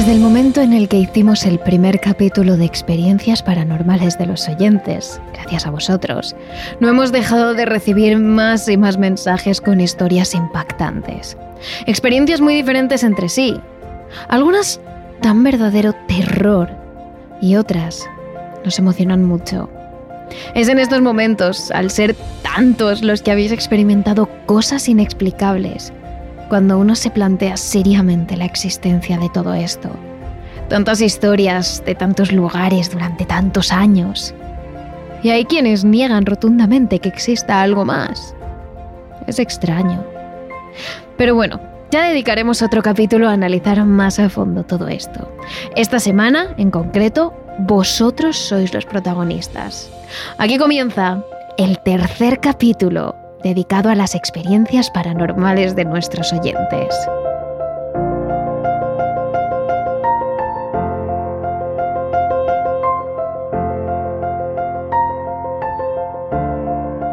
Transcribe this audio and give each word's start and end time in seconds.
Desde 0.00 0.12
el 0.12 0.20
momento 0.20 0.62
en 0.62 0.72
el 0.72 0.88
que 0.88 0.96
hicimos 0.96 1.44
el 1.44 1.58
primer 1.58 2.00
capítulo 2.00 2.56
de 2.56 2.64
experiencias 2.64 3.42
paranormales 3.42 4.16
de 4.16 4.24
los 4.24 4.48
oyentes, 4.48 5.20
gracias 5.34 5.66
a 5.66 5.70
vosotros, 5.70 6.34
no 6.80 6.88
hemos 6.88 7.12
dejado 7.12 7.52
de 7.52 7.66
recibir 7.66 8.16
más 8.16 8.66
y 8.66 8.78
más 8.78 8.96
mensajes 8.96 9.60
con 9.60 9.78
historias 9.78 10.34
impactantes. 10.34 11.36
Experiencias 11.84 12.40
muy 12.40 12.54
diferentes 12.54 13.02
entre 13.02 13.28
sí. 13.28 13.60
Algunas 14.28 14.80
dan 15.20 15.44
verdadero 15.44 15.92
terror 16.08 16.70
y 17.42 17.56
otras 17.56 18.08
nos 18.64 18.78
emocionan 18.78 19.22
mucho. 19.22 19.68
Es 20.54 20.70
en 20.70 20.78
estos 20.78 21.02
momentos, 21.02 21.70
al 21.72 21.90
ser 21.90 22.16
tantos 22.40 23.02
los 23.02 23.20
que 23.20 23.32
habéis 23.32 23.52
experimentado 23.52 24.30
cosas 24.46 24.88
inexplicables, 24.88 25.92
cuando 26.50 26.78
uno 26.78 26.96
se 26.96 27.10
plantea 27.10 27.56
seriamente 27.56 28.36
la 28.36 28.44
existencia 28.44 29.16
de 29.16 29.30
todo 29.30 29.54
esto. 29.54 29.88
Tantas 30.68 31.00
historias 31.00 31.82
de 31.86 31.94
tantos 31.94 32.32
lugares 32.32 32.90
durante 32.90 33.24
tantos 33.24 33.72
años. 33.72 34.34
Y 35.22 35.30
hay 35.30 35.44
quienes 35.44 35.84
niegan 35.84 36.26
rotundamente 36.26 36.98
que 36.98 37.08
exista 37.08 37.62
algo 37.62 37.84
más. 37.84 38.34
Es 39.28 39.38
extraño. 39.38 40.04
Pero 41.16 41.36
bueno, 41.36 41.60
ya 41.92 42.08
dedicaremos 42.08 42.62
otro 42.62 42.82
capítulo 42.82 43.28
a 43.28 43.32
analizar 43.32 43.84
más 43.84 44.18
a 44.18 44.28
fondo 44.28 44.64
todo 44.64 44.88
esto. 44.88 45.32
Esta 45.76 46.00
semana, 46.00 46.54
en 46.56 46.72
concreto, 46.72 47.32
vosotros 47.60 48.36
sois 48.36 48.74
los 48.74 48.86
protagonistas. 48.86 49.88
Aquí 50.38 50.58
comienza 50.58 51.22
el 51.58 51.78
tercer 51.80 52.40
capítulo 52.40 53.19
dedicado 53.42 53.90
a 53.90 53.94
las 53.94 54.14
experiencias 54.14 54.90
paranormales 54.90 55.76
de 55.76 55.84
nuestros 55.84 56.32
oyentes. 56.32 56.94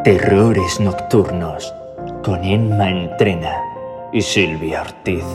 Terrores 0.03 0.79
Nocturnos 0.79 1.73
con 2.23 2.43
Emma 2.43 2.89
Entrena 2.89 3.61
y 4.13 4.21
Silvia 4.21 4.81
Ortiz. 4.83 5.25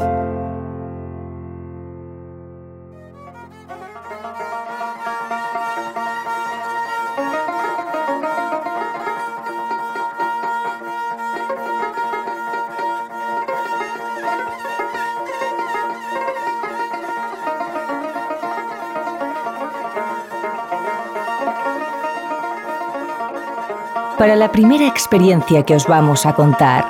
Para 24.23 24.37
la 24.37 24.53
primera 24.53 24.87
experiencia 24.87 25.65
que 25.65 25.75
os 25.75 25.89
vamos 25.89 26.27
a 26.27 26.33
contar, 26.33 26.85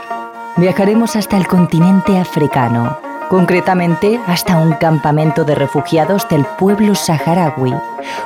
viajaremos 0.58 1.16
hasta 1.16 1.38
el 1.38 1.46
continente 1.46 2.18
africano, 2.18 2.98
concretamente 3.30 4.20
hasta 4.26 4.58
un 4.58 4.74
campamento 4.74 5.42
de 5.42 5.54
refugiados 5.54 6.28
del 6.28 6.44
pueblo 6.44 6.94
saharaui, 6.94 7.72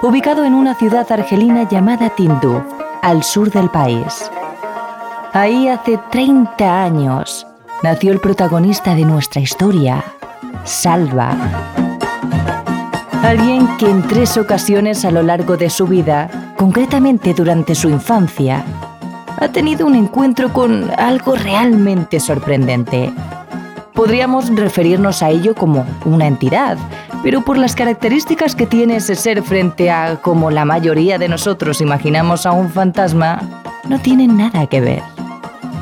ubicado 0.02 0.44
en 0.44 0.54
una 0.54 0.74
ciudad 0.74 1.06
argelina 1.12 1.68
llamada 1.68 2.10
Tinduf, 2.16 2.64
al 3.00 3.22
sur 3.22 3.52
del 3.52 3.70
país. 3.70 4.28
Ahí 5.32 5.68
hace 5.68 6.00
30 6.10 6.82
años 6.82 7.46
nació 7.84 8.10
el 8.10 8.18
protagonista 8.18 8.96
de 8.96 9.04
nuestra 9.04 9.40
historia, 9.40 10.02
Salva. 10.64 11.36
Alguien 13.22 13.68
que 13.76 13.88
en 13.88 14.02
tres 14.08 14.36
ocasiones 14.36 15.04
a 15.04 15.12
lo 15.12 15.22
largo 15.22 15.56
de 15.56 15.70
su 15.70 15.86
vida, 15.86 16.52
concretamente 16.56 17.34
durante 17.34 17.76
su 17.76 17.88
infancia, 17.88 18.64
ha 19.38 19.48
tenido 19.48 19.86
un 19.86 19.94
encuentro 19.94 20.52
con 20.52 20.90
algo 20.98 21.34
realmente 21.34 22.20
sorprendente. 22.20 23.12
Podríamos 23.94 24.54
referirnos 24.54 25.22
a 25.22 25.30
ello 25.30 25.54
como 25.54 25.86
una 26.04 26.26
entidad, 26.26 26.76
pero 27.22 27.42
por 27.42 27.56
las 27.56 27.74
características 27.74 28.54
que 28.54 28.66
tiene 28.66 28.96
ese 28.96 29.14
ser 29.14 29.42
frente 29.42 29.90
a 29.90 30.16
como 30.16 30.50
la 30.50 30.64
mayoría 30.64 31.18
de 31.18 31.28
nosotros 31.28 31.80
imaginamos 31.80 32.44
a 32.46 32.52
un 32.52 32.70
fantasma, 32.70 33.40
no 33.88 33.98
tiene 33.98 34.26
nada 34.26 34.66
que 34.66 34.80
ver. 34.80 35.02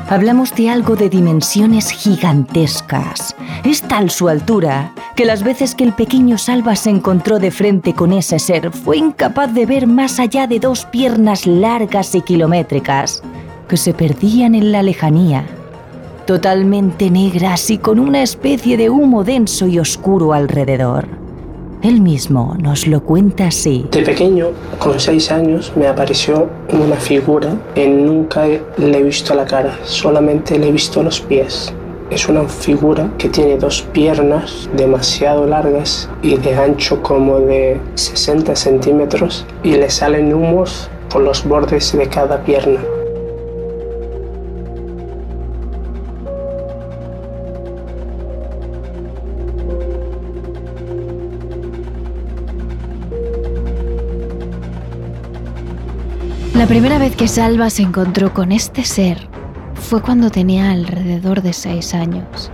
Hablamos 0.07 0.53
de 0.53 0.69
algo 0.69 0.95
de 0.95 1.09
dimensiones 1.09 1.89
gigantescas. 1.89 3.35
Es 3.63 3.81
tal 3.81 4.11
su 4.11 4.29
altura 4.29 4.93
que 5.15 5.25
las 5.25 5.41
veces 5.41 5.73
que 5.73 5.83
el 5.83 5.93
pequeño 5.93 6.37
Salva 6.37 6.75
se 6.75 6.91
encontró 6.91 7.39
de 7.39 7.49
frente 7.49 7.93
con 7.93 8.13
ese 8.13 8.37
ser 8.37 8.71
fue 8.71 8.97
incapaz 8.97 9.51
de 9.53 9.65
ver 9.65 9.87
más 9.87 10.19
allá 10.19 10.45
de 10.45 10.59
dos 10.59 10.85
piernas 10.85 11.47
largas 11.47 12.13
y 12.13 12.21
kilométricas 12.21 13.23
que 13.67 13.77
se 13.77 13.93
perdían 13.93 14.55
en 14.55 14.71
la 14.71 14.83
lejanía, 14.83 15.45
totalmente 16.25 17.09
negras 17.09 17.69
y 17.69 17.77
con 17.77 17.99
una 17.99 18.23
especie 18.23 18.77
de 18.77 18.89
humo 18.89 19.23
denso 19.23 19.67
y 19.67 19.79
oscuro 19.79 20.33
alrededor. 20.33 21.07
Él 21.81 22.01
mismo 22.01 22.55
nos 22.59 22.87
lo 22.87 23.03
cuenta 23.03 23.47
así. 23.47 23.85
De 23.91 24.01
pequeño, 24.01 24.47
con 24.79 24.99
seis 24.99 25.31
años, 25.31 25.71
me 25.75 25.87
apareció 25.87 26.49
una 26.69 26.95
figura 26.95 27.55
que 27.75 27.87
nunca 27.87 28.47
le 28.47 28.97
he 28.97 29.03
visto 29.03 29.35
la 29.35 29.45
cara, 29.45 29.77
solamente 29.83 30.57
le 30.57 30.69
he 30.69 30.71
visto 30.71 31.03
los 31.03 31.21
pies. 31.21 31.71
Es 32.09 32.27
una 32.27 32.43
figura 32.43 33.11
que 33.17 33.29
tiene 33.29 33.57
dos 33.57 33.81
piernas 33.93 34.69
demasiado 34.75 35.45
largas 35.45 36.09
y 36.21 36.37
de 36.37 36.55
ancho 36.55 37.01
como 37.03 37.39
de 37.39 37.79
60 37.95 38.55
centímetros 38.55 39.45
y 39.63 39.73
le 39.73 39.89
salen 39.89 40.33
humos 40.33 40.89
por 41.09 41.21
los 41.21 41.43
bordes 41.47 41.95
de 41.97 42.07
cada 42.07 42.43
pierna. 42.43 42.79
La 56.55 56.67
primera 56.67 56.97
vez 56.97 57.17
que 57.17 57.27
Salva 57.27 57.69
se 57.69 57.81
encontró 57.81 58.33
con 58.33 58.53
este 58.53 58.85
ser 58.85 59.27
fue 59.73 60.01
cuando 60.01 60.29
tenía 60.29 60.71
alrededor 60.71 61.41
de 61.41 61.51
seis 61.51 61.93
años. 61.93 62.49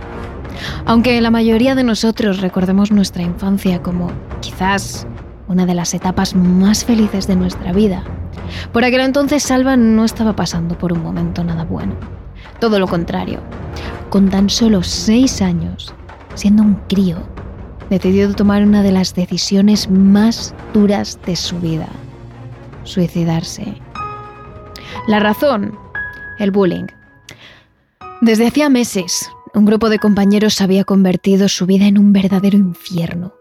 Aunque 0.86 1.20
la 1.20 1.30
mayoría 1.30 1.76
de 1.76 1.84
nosotros 1.84 2.40
recordemos 2.40 2.90
nuestra 2.90 3.22
infancia 3.22 3.80
como 3.80 4.10
quizás 4.40 5.06
una 5.46 5.66
de 5.66 5.74
las 5.74 5.94
etapas 5.94 6.34
más 6.34 6.84
felices 6.84 7.28
de 7.28 7.36
nuestra 7.36 7.72
vida, 7.72 8.02
por 8.72 8.84
aquel 8.84 9.02
entonces 9.02 9.44
Salva 9.44 9.76
no 9.76 10.04
estaba 10.04 10.34
pasando 10.34 10.76
por 10.76 10.92
un 10.92 11.00
momento 11.00 11.44
nada 11.44 11.64
bueno. 11.64 11.94
Todo 12.58 12.80
lo 12.80 12.88
contrario, 12.88 13.38
con 14.10 14.30
tan 14.30 14.50
solo 14.50 14.82
seis 14.82 15.40
años, 15.40 15.94
siendo 16.34 16.64
un 16.64 16.74
crío, 16.88 17.18
decidió 17.88 18.34
tomar 18.34 18.64
una 18.64 18.82
de 18.82 18.90
las 18.90 19.14
decisiones 19.14 19.88
más 19.88 20.56
duras 20.74 21.20
de 21.24 21.36
su 21.36 21.60
vida, 21.60 21.88
suicidarse. 22.82 23.76
La 25.06 25.20
razón, 25.20 25.78
el 26.38 26.50
bullying. 26.50 26.86
Desde 28.20 28.46
hacía 28.46 28.68
meses, 28.68 29.30
un 29.54 29.64
grupo 29.64 29.90
de 29.90 29.98
compañeros 29.98 30.60
había 30.60 30.84
convertido 30.84 31.48
su 31.48 31.66
vida 31.66 31.86
en 31.86 31.98
un 31.98 32.12
verdadero 32.12 32.56
infierno. 32.56 33.34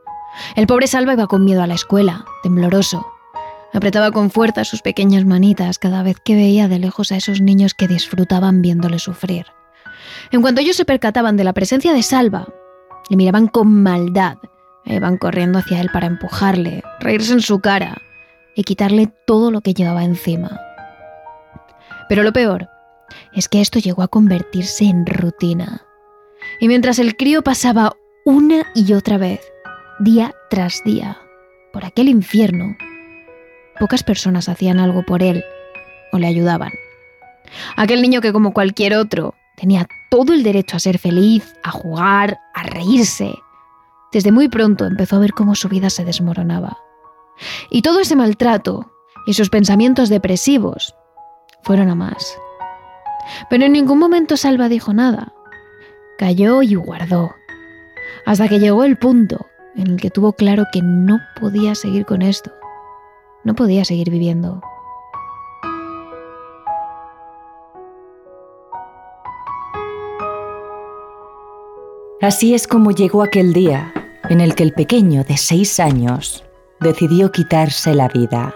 El 0.55 0.67
pobre 0.67 0.87
Salva 0.87 1.13
iba 1.13 1.27
con 1.27 1.45
miedo 1.45 1.61
a 1.61 1.67
la 1.67 1.75
escuela, 1.75 2.25
tembloroso. 2.43 3.05
Apretaba 3.73 4.11
con 4.11 4.31
fuerza 4.31 4.65
sus 4.65 4.81
pequeñas 4.81 5.23
manitas 5.23 5.79
cada 5.79 6.03
vez 6.03 6.17
que 6.23 6.35
veía 6.35 6.67
de 6.67 6.79
lejos 6.79 7.11
a 7.11 7.15
esos 7.15 7.41
niños 7.41 7.73
que 7.73 7.87
disfrutaban 7.87 8.61
viéndole 8.61 8.99
sufrir. 8.99 9.45
En 10.31 10.41
cuanto 10.41 10.61
ellos 10.61 10.75
se 10.75 10.85
percataban 10.85 11.37
de 11.37 11.43
la 11.43 11.53
presencia 11.53 11.93
de 11.93 12.03
Salva, 12.03 12.47
le 13.09 13.17
miraban 13.17 13.47
con 13.47 13.83
maldad, 13.83 14.37
iban 14.85 15.17
corriendo 15.17 15.59
hacia 15.59 15.79
él 15.79 15.89
para 15.93 16.07
empujarle, 16.07 16.83
reírse 16.99 17.33
en 17.33 17.41
su 17.41 17.59
cara 17.59 18.01
y 18.55 18.63
quitarle 18.63 19.13
todo 19.25 19.51
lo 19.51 19.61
que 19.61 19.73
llevaba 19.73 20.03
encima. 20.03 20.59
Pero 22.11 22.23
lo 22.23 22.33
peor 22.33 22.67
es 23.31 23.47
que 23.47 23.61
esto 23.61 23.79
llegó 23.79 24.03
a 24.03 24.09
convertirse 24.09 24.83
en 24.83 25.05
rutina. 25.05 25.85
Y 26.59 26.67
mientras 26.67 26.99
el 26.99 27.15
crío 27.15 27.41
pasaba 27.41 27.93
una 28.25 28.65
y 28.75 28.91
otra 28.91 29.17
vez, 29.17 29.39
día 29.97 30.35
tras 30.49 30.83
día, 30.83 31.21
por 31.71 31.85
aquel 31.85 32.09
infierno. 32.09 32.75
Pocas 33.79 34.03
personas 34.03 34.49
hacían 34.49 34.77
algo 34.77 35.05
por 35.05 35.23
él 35.23 35.41
o 36.11 36.17
le 36.17 36.27
ayudaban. 36.27 36.73
Aquel 37.77 38.01
niño 38.01 38.19
que 38.19 38.33
como 38.33 38.51
cualquier 38.51 38.95
otro 38.95 39.33
tenía 39.55 39.87
todo 40.09 40.33
el 40.33 40.43
derecho 40.43 40.75
a 40.75 40.81
ser 40.81 40.99
feliz, 40.99 41.55
a 41.63 41.71
jugar, 41.71 42.41
a 42.53 42.63
reírse. 42.63 43.33
Desde 44.11 44.33
muy 44.33 44.49
pronto 44.49 44.85
empezó 44.85 45.15
a 45.15 45.19
ver 45.19 45.31
cómo 45.31 45.55
su 45.55 45.69
vida 45.69 45.89
se 45.89 46.03
desmoronaba. 46.03 46.77
Y 47.69 47.83
todo 47.83 48.01
ese 48.01 48.17
maltrato 48.17 48.91
y 49.25 49.33
sus 49.33 49.49
pensamientos 49.49 50.09
depresivos 50.09 50.93
fueron 51.63 51.89
a 51.89 51.95
más. 51.95 52.37
Pero 53.49 53.65
en 53.65 53.73
ningún 53.73 53.99
momento 53.99 54.37
Salva 54.37 54.69
dijo 54.69 54.93
nada. 54.93 55.33
Cayó 56.17 56.61
y 56.61 56.75
guardó. 56.75 57.35
Hasta 58.25 58.47
que 58.47 58.59
llegó 58.59 58.83
el 58.83 58.97
punto 58.97 59.47
en 59.75 59.87
el 59.87 60.01
que 60.01 60.09
tuvo 60.09 60.33
claro 60.33 60.65
que 60.71 60.81
no 60.81 61.19
podía 61.39 61.75
seguir 61.75 62.05
con 62.05 62.21
esto. 62.21 62.51
No 63.43 63.55
podía 63.55 63.85
seguir 63.85 64.09
viviendo. 64.09 64.61
Así 72.21 72.53
es 72.53 72.67
como 72.67 72.91
llegó 72.91 73.23
aquel 73.23 73.51
día 73.51 73.91
en 74.29 74.41
el 74.41 74.53
que 74.53 74.61
el 74.61 74.73
pequeño 74.73 75.23
de 75.23 75.37
seis 75.37 75.79
años 75.79 76.43
decidió 76.79 77.31
quitarse 77.31 77.95
la 77.95 78.07
vida. 78.09 78.53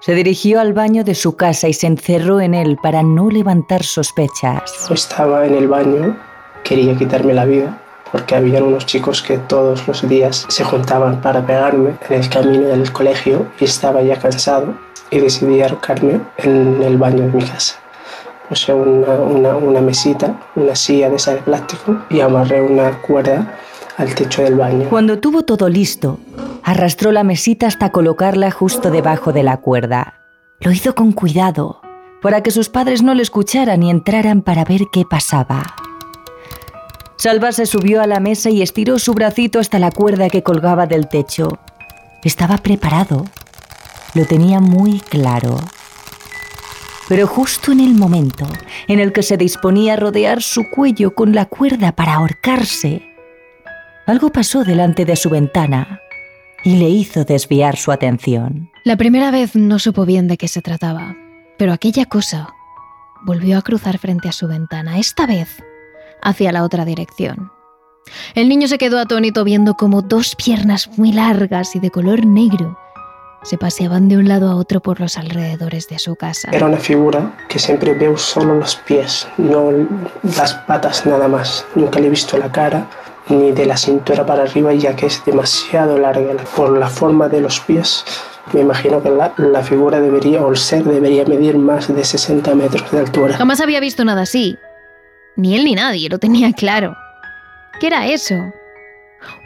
Se 0.00 0.14
dirigió 0.14 0.60
al 0.60 0.72
baño 0.72 1.02
de 1.02 1.14
su 1.14 1.34
casa 1.34 1.68
y 1.68 1.72
se 1.72 1.86
encerró 1.86 2.40
en 2.40 2.54
él 2.54 2.78
para 2.82 3.02
no 3.02 3.30
levantar 3.30 3.82
sospechas. 3.82 4.62
Estaba 4.90 5.44
en 5.44 5.54
el 5.54 5.66
baño, 5.66 6.16
quería 6.62 6.96
quitarme 6.96 7.34
la 7.34 7.44
vida 7.44 7.82
porque 8.12 8.36
había 8.36 8.62
unos 8.62 8.86
chicos 8.86 9.22
que 9.22 9.38
todos 9.38 9.86
los 9.86 10.08
días 10.08 10.46
se 10.48 10.64
juntaban 10.64 11.20
para 11.20 11.44
pegarme 11.44 11.94
en 12.08 12.22
el 12.22 12.28
camino 12.28 12.68
del 12.68 12.90
colegio 12.92 13.46
y 13.60 13.64
estaba 13.64 14.00
ya 14.02 14.16
cansado 14.16 14.74
y 15.10 15.18
decidí 15.18 15.60
ahorcarme 15.62 16.20
en 16.38 16.82
el 16.82 16.96
baño 16.96 17.24
de 17.24 17.32
mi 17.32 17.44
casa 17.44 17.76
puse 18.48 18.72
una, 18.72 19.12
una, 19.12 19.56
una, 19.56 19.80
mesita, 19.80 20.40
una 20.56 20.74
silla 20.74 21.10
de 21.10 21.16
esa 21.16 21.34
de 21.34 21.42
plástico 21.42 21.98
y 22.08 22.20
amarré 22.20 22.62
una 22.62 23.00
cuerda 23.02 23.58
al 23.98 24.14
techo 24.14 24.42
del 24.42 24.54
baño. 24.54 24.88
Cuando 24.88 25.18
tuvo 25.18 25.42
todo 25.42 25.68
listo, 25.68 26.18
arrastró 26.70 27.12
la 27.12 27.24
mesita 27.24 27.66
hasta 27.66 27.92
colocarla 27.92 28.50
justo 28.50 28.90
debajo 28.90 29.32
de 29.32 29.42
la 29.42 29.56
cuerda. 29.56 30.20
Lo 30.60 30.70
hizo 30.70 30.94
con 30.94 31.12
cuidado, 31.12 31.80
para 32.20 32.42
que 32.42 32.50
sus 32.50 32.68
padres 32.68 33.02
no 33.02 33.14
le 33.14 33.22
escucharan 33.22 33.82
y 33.82 33.90
entraran 33.90 34.42
para 34.42 34.64
ver 34.64 34.82
qué 34.92 35.04
pasaba. 35.08 35.76
Salva 37.16 37.52
se 37.52 37.64
subió 37.64 38.02
a 38.02 38.06
la 38.06 38.20
mesa 38.20 38.50
y 38.50 38.60
estiró 38.60 38.98
su 38.98 39.14
bracito 39.14 39.60
hasta 39.60 39.78
la 39.78 39.90
cuerda 39.90 40.28
que 40.28 40.42
colgaba 40.42 40.86
del 40.86 41.08
techo. 41.08 41.58
Estaba 42.22 42.58
preparado. 42.58 43.24
Lo 44.12 44.26
tenía 44.26 44.60
muy 44.60 45.00
claro. 45.00 45.58
Pero 47.08 47.26
justo 47.26 47.72
en 47.72 47.80
el 47.80 47.94
momento 47.94 48.46
en 48.88 49.00
el 49.00 49.12
que 49.12 49.22
se 49.22 49.38
disponía 49.38 49.94
a 49.94 49.96
rodear 49.96 50.42
su 50.42 50.68
cuello 50.68 51.14
con 51.14 51.34
la 51.34 51.46
cuerda 51.46 51.92
para 51.92 52.16
ahorcarse, 52.16 53.02
algo 54.06 54.30
pasó 54.30 54.64
delante 54.64 55.06
de 55.06 55.16
su 55.16 55.30
ventana 55.30 56.02
y 56.64 56.76
le 56.76 56.88
hizo 56.88 57.24
desviar 57.24 57.76
su 57.76 57.92
atención. 57.92 58.70
La 58.84 58.96
primera 58.96 59.30
vez 59.30 59.54
no 59.54 59.78
supo 59.78 60.04
bien 60.04 60.28
de 60.28 60.36
qué 60.36 60.48
se 60.48 60.62
trataba, 60.62 61.16
pero 61.58 61.72
aquella 61.72 62.06
cosa 62.06 62.54
volvió 63.24 63.58
a 63.58 63.62
cruzar 63.62 63.98
frente 63.98 64.28
a 64.28 64.32
su 64.32 64.46
ventana, 64.46 64.98
esta 64.98 65.26
vez 65.26 65.62
hacia 66.22 66.52
la 66.52 66.64
otra 66.64 66.84
dirección. 66.84 67.50
El 68.34 68.48
niño 68.48 68.68
se 68.68 68.78
quedó 68.78 68.98
atónito 68.98 69.44
viendo 69.44 69.74
como 69.74 70.02
dos 70.02 70.34
piernas 70.34 70.90
muy 70.96 71.12
largas 71.12 71.76
y 71.76 71.80
de 71.80 71.90
color 71.90 72.24
negro 72.24 72.78
se 73.42 73.56
paseaban 73.56 74.08
de 74.08 74.16
un 74.16 74.28
lado 74.28 74.50
a 74.50 74.56
otro 74.56 74.80
por 74.80 75.00
los 75.00 75.16
alrededores 75.16 75.88
de 75.88 75.98
su 75.98 76.16
casa. 76.16 76.50
Era 76.52 76.66
una 76.66 76.76
figura 76.76 77.36
que 77.48 77.58
siempre 77.58 77.94
veo 77.94 78.16
solo 78.16 78.56
los 78.56 78.76
pies, 78.76 79.28
no 79.38 79.70
las 80.22 80.54
patas 80.54 81.06
nada 81.06 81.28
más. 81.28 81.64
Nunca 81.74 82.00
le 82.00 82.08
he 82.08 82.10
visto 82.10 82.36
la 82.36 82.50
cara 82.50 82.88
ni 83.28 83.52
de 83.52 83.66
la 83.66 83.76
cintura 83.76 84.24
para 84.24 84.42
arriba 84.42 84.72
ya 84.72 84.96
que 84.96 85.06
es 85.06 85.24
demasiado 85.24 85.98
larga. 85.98 86.34
Por 86.56 86.76
la 86.78 86.88
forma 86.88 87.28
de 87.28 87.40
los 87.40 87.60
pies 87.60 88.04
me 88.52 88.60
imagino 88.60 89.02
que 89.02 89.10
la, 89.10 89.62
figura 89.62 90.00
debería, 90.00 90.42
o 90.42 90.50
el 90.50 90.56
ser 90.56 90.84
debería 90.84 91.24
medir 91.26 91.58
más 91.58 91.94
de 91.94 92.02
60 92.02 92.54
metros 92.54 92.90
de 92.90 93.00
altura. 93.00 93.36
Jamás 93.36 93.60
había 93.60 93.80
visto 93.80 94.04
nada 94.04 94.22
así. 94.22 94.56
Ni 95.36 95.54
él 95.54 95.64
ni 95.64 95.74
nadie 95.74 96.08
lo 96.08 96.18
tenía 96.18 96.52
claro. 96.52 96.96
¿Qué 97.78 97.88
era 97.88 98.06
eso? 98.06 98.34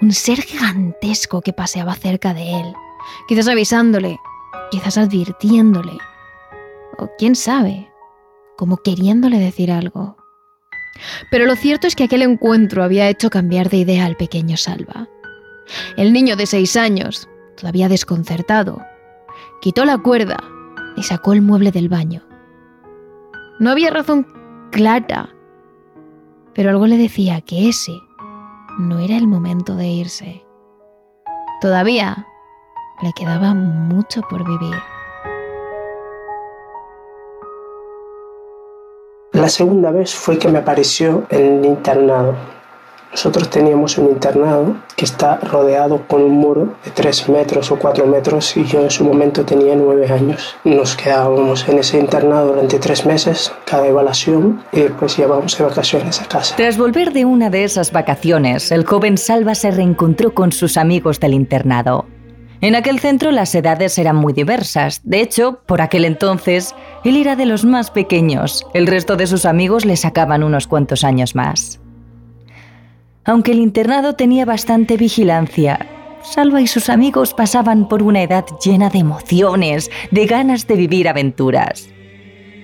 Un 0.00 0.12
ser 0.12 0.40
gigantesco 0.40 1.40
que 1.40 1.52
paseaba 1.52 1.94
cerca 1.94 2.32
de 2.32 2.61
él 2.61 2.75
quizás 3.26 3.49
avisándole, 3.49 4.20
quizás 4.70 4.99
advirtiéndole, 4.99 5.99
o 6.99 7.11
quién 7.19 7.35
sabe, 7.37 7.90
como 8.56 8.78
queriéndole 8.78 9.38
decir 9.38 9.70
algo. 9.70 10.17
Pero 11.30 11.46
lo 11.46 11.56
cierto 11.56 11.86
es 11.86 11.96
que 11.96 12.04
aquel 12.04 12.22
encuentro 12.22 12.84
había 12.84 13.08
hecho 13.08 13.30
cambiar 13.30 13.70
de 13.70 13.78
idea 13.78 14.04
al 14.04 14.16
pequeño 14.16 14.56
Salva. 14.56 15.08
El 15.96 16.12
niño 16.12 16.36
de 16.36 16.46
seis 16.46 16.76
años, 16.76 17.28
todavía 17.56 17.88
desconcertado, 17.88 18.82
quitó 19.60 19.84
la 19.84 19.98
cuerda 19.98 20.38
y 20.96 21.02
sacó 21.02 21.32
el 21.32 21.42
mueble 21.42 21.70
del 21.70 21.88
baño. 21.88 22.22
No 23.58 23.70
había 23.70 23.90
razón 23.90 24.26
clara, 24.70 25.30
pero 26.54 26.70
algo 26.70 26.86
le 26.86 26.98
decía 26.98 27.40
que 27.40 27.68
ese 27.68 27.92
no 28.78 28.98
era 28.98 29.16
el 29.16 29.26
momento 29.26 29.76
de 29.76 29.86
irse. 29.86 30.44
Todavía 31.60 32.26
le 33.02 33.12
quedaba 33.12 33.54
mucho 33.54 34.22
por 34.22 34.44
vivir. 34.44 34.91
La 39.42 39.48
segunda 39.48 39.90
vez 39.90 40.14
fue 40.14 40.38
que 40.38 40.46
me 40.46 40.58
apareció 40.60 41.24
en 41.28 41.58
el 41.58 41.64
internado. 41.64 42.36
Nosotros 43.10 43.50
teníamos 43.50 43.98
un 43.98 44.10
internado 44.10 44.76
que 44.94 45.04
está 45.04 45.38
rodeado 45.38 46.06
con 46.06 46.22
un 46.22 46.30
muro 46.30 46.74
de 46.84 46.92
3 46.92 47.28
metros 47.28 47.72
o 47.72 47.76
4 47.76 48.06
metros 48.06 48.56
y 48.56 48.64
yo 48.64 48.80
en 48.82 48.90
su 48.92 49.04
momento 49.04 49.44
tenía 49.44 49.74
9 49.74 50.12
años. 50.12 50.54
Nos 50.62 50.94
quedábamos 50.94 51.68
en 51.68 51.80
ese 51.80 51.98
internado 51.98 52.50
durante 52.52 52.78
3 52.78 53.04
meses, 53.04 53.52
cada 53.64 53.88
evaluación, 53.88 54.62
y 54.70 54.82
después 54.82 55.16
llevábamos 55.16 55.58
de 55.58 55.64
vacaciones 55.64 56.22
a 56.22 56.26
casa. 56.26 56.54
Tras 56.54 56.78
volver 56.78 57.12
de 57.12 57.24
una 57.24 57.50
de 57.50 57.64
esas 57.64 57.90
vacaciones, 57.90 58.70
el 58.70 58.86
joven 58.86 59.18
Salva 59.18 59.56
se 59.56 59.72
reencontró 59.72 60.34
con 60.34 60.52
sus 60.52 60.76
amigos 60.76 61.18
del 61.18 61.34
internado. 61.34 62.06
En 62.62 62.76
aquel 62.76 63.00
centro 63.00 63.33
las 63.33 63.52
edades 63.57 63.99
eran 63.99 64.14
muy 64.14 64.33
diversas. 64.33 65.00
De 65.02 65.21
hecho, 65.21 65.59
por 65.66 65.81
aquel 65.81 66.04
entonces, 66.04 66.76
él 67.04 67.16
era 67.16 67.35
de 67.35 67.45
los 67.45 67.64
más 67.64 67.90
pequeños. 67.90 68.64
El 68.73 68.87
resto 68.87 69.16
de 69.16 69.26
sus 69.26 69.47
amigos 69.47 69.85
le 69.85 69.97
sacaban 69.97 70.45
unos 70.45 70.69
cuantos 70.69 71.02
años 71.02 71.35
más. 71.35 71.81
Aunque 73.25 73.50
el 73.50 73.59
internado 73.59 74.14
tenía 74.14 74.45
bastante 74.45 74.97
vigilancia, 74.97 75.88
Salva 76.23 76.61
y 76.61 76.69
sus 76.69 76.88
amigos 76.88 77.35
pasaban 77.35 77.88
por 77.88 78.00
una 78.00 78.23
edad 78.23 78.45
llena 78.64 78.90
de 78.90 79.00
emociones, 79.00 79.90
de 80.12 80.26
ganas 80.26 80.69
de 80.69 80.76
vivir 80.76 81.09
aventuras. 81.09 81.88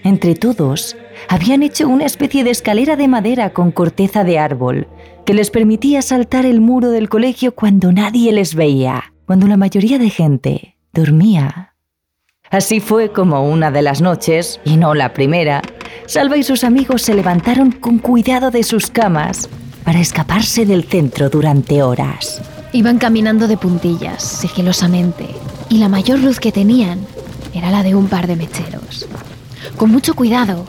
Entre 0.05 0.37
todos, 0.37 0.97
habían 1.29 1.65
hecho 1.65 1.89
una 1.89 2.05
especie 2.05 2.45
de 2.45 2.51
escalera 2.51 2.95
de 2.95 3.09
madera 3.09 3.51
con 3.51 3.73
corteza 3.73 4.23
de 4.23 4.39
árbol 4.39 4.87
que 5.27 5.35
les 5.35 5.51
permitía 5.51 6.03
saltar 6.03 6.47
el 6.47 6.61
muro 6.61 6.91
del 6.91 7.09
colegio 7.09 7.53
cuando 7.53 7.91
nadie 7.91 8.31
les 8.31 8.55
veía 8.55 9.13
cuando 9.29 9.47
la 9.47 9.59
mayoría 9.59 9.99
de 9.99 10.09
gente 10.09 10.79
dormía. 10.91 11.75
Así 12.49 12.81
fue 12.81 13.13
como 13.13 13.47
una 13.47 13.71
de 13.71 13.83
las 13.83 14.01
noches, 14.01 14.59
y 14.65 14.79
no 14.79 14.95
la 14.95 15.13
primera, 15.13 15.61
Salva 16.07 16.39
y 16.39 16.43
sus 16.43 16.65
amigos 16.65 17.03
se 17.03 17.13
levantaron 17.13 17.73
con 17.73 17.99
cuidado 17.99 18.51
de 18.51 18.63
sus 18.63 18.91
camas 18.91 19.47
para 19.85 20.01
escaparse 20.01 20.65
del 20.65 20.85
centro 20.85 21.29
durante 21.29 21.83
horas. 21.83 22.41
Iban 22.73 22.97
caminando 22.97 23.49
de 23.49 23.59
puntillas, 23.59 24.23
sigilosamente, 24.23 25.27
y 25.69 25.77
la 25.77 25.91
mayor 25.91 26.21
luz 26.21 26.41
que 26.41 26.51
tenían 26.51 27.01
era 27.53 27.71
la 27.71 27.83
de 27.83 27.95
un 27.95 28.09
par 28.09 28.29
de 28.29 28.37
mecheros. 28.37 29.07
Con 29.77 29.91
mucho 29.91 30.15
cuidado, 30.15 30.65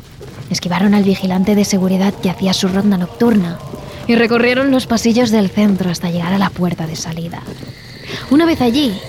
esquivaron 0.49 0.95
al 0.95 1.05
vigilante 1.05 1.55
de 1.55 1.63
seguridad 1.63 2.13
que 2.13 2.29
hacía 2.29 2.51
su 2.51 2.67
ronda 2.67 2.97
nocturna 2.97 3.57
y 4.05 4.15
recorrieron 4.15 4.69
los 4.69 4.85
pasillos 4.85 5.31
del 5.31 5.49
centro 5.49 5.89
hasta 5.89 6.11
llegar 6.11 6.33
a 6.33 6.37
la 6.37 6.49
puerta 6.49 6.87
de 6.87 6.97
salida. 6.97 7.41
Una 8.29 8.45
vez 8.45 8.61
allí, 8.61 8.99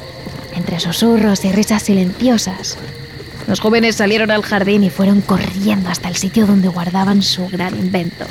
entre 0.54 0.80
susurros 0.80 1.44
y 1.44 1.52
risas 1.52 1.82
silenciosas, 1.82 2.76
los 3.46 3.60
jóvenes 3.60 3.96
salieron 3.96 4.30
al 4.30 4.42
jardín 4.42 4.84
y 4.84 4.90
fueron 4.90 5.20
corriendo 5.20 5.88
hasta 5.88 6.08
el 6.08 6.16
sitio 6.16 6.46
donde 6.46 6.68
guardaban 6.68 7.22
su 7.22 7.48
gran 7.48 7.76
invento, 7.76 8.26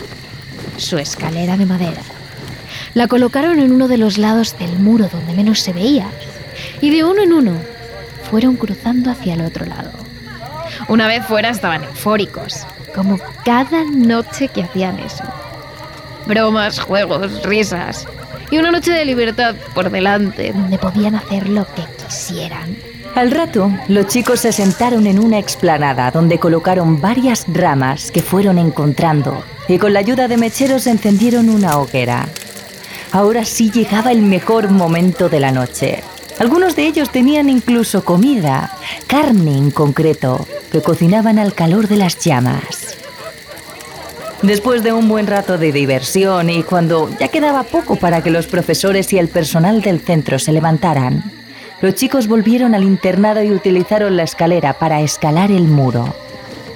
su 0.77 0.97
escalera 0.97 1.57
de 1.57 1.65
madera. 1.65 2.01
La 2.93 3.07
colocaron 3.07 3.59
en 3.59 3.71
uno 3.71 3.87
de 3.87 3.97
los 3.97 4.17
lados 4.17 4.57
del 4.57 4.79
muro 4.79 5.09
donde 5.11 5.33
menos 5.33 5.59
se 5.59 5.73
veía 5.73 6.07
y 6.81 6.89
de 6.89 7.03
uno 7.03 7.21
en 7.21 7.33
uno 7.33 7.53
fueron 8.29 8.55
cruzando 8.55 9.11
hacia 9.11 9.33
el 9.33 9.41
otro 9.41 9.65
lado. 9.65 9.91
Una 10.87 11.07
vez 11.07 11.25
fuera 11.25 11.49
estaban 11.49 11.83
eufóricos, 11.83 12.65
como 12.95 13.19
cada 13.43 13.83
noche 13.83 14.47
que 14.47 14.63
hacían 14.63 14.99
eso. 14.99 15.23
Bromas, 16.25 16.79
juegos, 16.79 17.43
risas, 17.43 18.07
y 18.51 18.57
una 18.57 18.71
noche 18.71 18.91
de 18.91 19.05
libertad 19.05 19.55
por 19.73 19.89
delante, 19.89 20.51
donde 20.53 20.77
podían 20.77 21.15
hacer 21.15 21.49
lo 21.49 21.65
que 21.65 21.83
quisieran. 22.05 22.77
Al 23.15 23.31
rato, 23.31 23.71
los 23.87 24.07
chicos 24.07 24.41
se 24.41 24.51
sentaron 24.51 25.07
en 25.07 25.19
una 25.19 25.39
explanada 25.39 26.11
donde 26.11 26.39
colocaron 26.39 27.01
varias 27.01 27.45
ramas 27.47 28.11
que 28.11 28.21
fueron 28.21 28.57
encontrando 28.57 29.43
y 29.67 29.77
con 29.77 29.93
la 29.93 29.99
ayuda 29.99 30.27
de 30.27 30.37
mecheros 30.37 30.87
encendieron 30.87 31.49
una 31.49 31.77
hoguera. 31.79 32.29
Ahora 33.11 33.45
sí 33.45 33.71
llegaba 33.71 34.11
el 34.11 34.21
mejor 34.21 34.69
momento 34.69 35.29
de 35.29 35.39
la 35.39 35.51
noche. 35.51 36.03
Algunos 36.37 36.75
de 36.75 36.83
ellos 36.83 37.09
tenían 37.09 37.49
incluso 37.49 38.05
comida, 38.05 38.77
carne 39.07 39.57
en 39.57 39.71
concreto, 39.71 40.47
que 40.71 40.81
cocinaban 40.81 41.39
al 41.39 41.53
calor 41.53 41.87
de 41.87 41.97
las 41.97 42.17
llamas. 42.19 42.98
Después 44.41 44.83
de 44.83 44.93
un 44.93 45.09
buen 45.09 45.27
rato 45.27 45.57
de 45.57 45.73
diversión 45.73 46.49
y 46.49 46.63
cuando 46.63 47.09
ya 47.19 47.27
quedaba 47.27 47.63
poco 47.63 47.97
para 47.97 48.23
que 48.23 48.29
los 48.29 48.47
profesores 48.47 49.11
y 49.11 49.19
el 49.19 49.27
personal 49.27 49.81
del 49.81 49.99
centro 49.99 50.39
se 50.39 50.53
levantaran, 50.53 51.23
los 51.81 51.95
chicos 51.95 52.27
volvieron 52.27 52.73
al 52.73 52.83
internado 52.83 53.43
y 53.43 53.51
utilizaron 53.51 54.15
la 54.15 54.23
escalera 54.23 54.73
para 54.79 55.01
escalar 55.01 55.51
el 55.51 55.63
muro. 55.63 56.15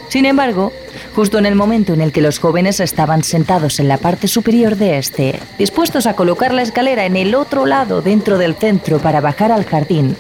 Sin 0.10 0.26
embargo, 0.26 0.74
justo 1.16 1.38
en 1.38 1.46
el 1.46 1.56
momento 1.56 1.94
en 1.94 2.02
el 2.02 2.12
que 2.12 2.22
los 2.22 2.38
jóvenes 2.38 2.82
estaban 2.82 3.24
sentados 3.24 3.80
en 3.80 3.88
la 3.88 3.98
parte 3.98 4.28
superior 4.28 4.76
de 4.76 4.98
este, 4.98 5.40
dispuestos 5.58 6.06
a 6.06 6.16
colocar 6.16 6.54
la 6.54 6.64
escalera 6.64 7.06
en 7.06 7.16
el 7.16 7.34
otro 7.34 7.66
lado 7.66 8.02
dentro 8.02 8.38
del 8.38 8.56
centro 8.56 9.00
para 9.00 9.22
bajar 9.22 9.54
al 9.54 9.64
jardín, 9.64 10.18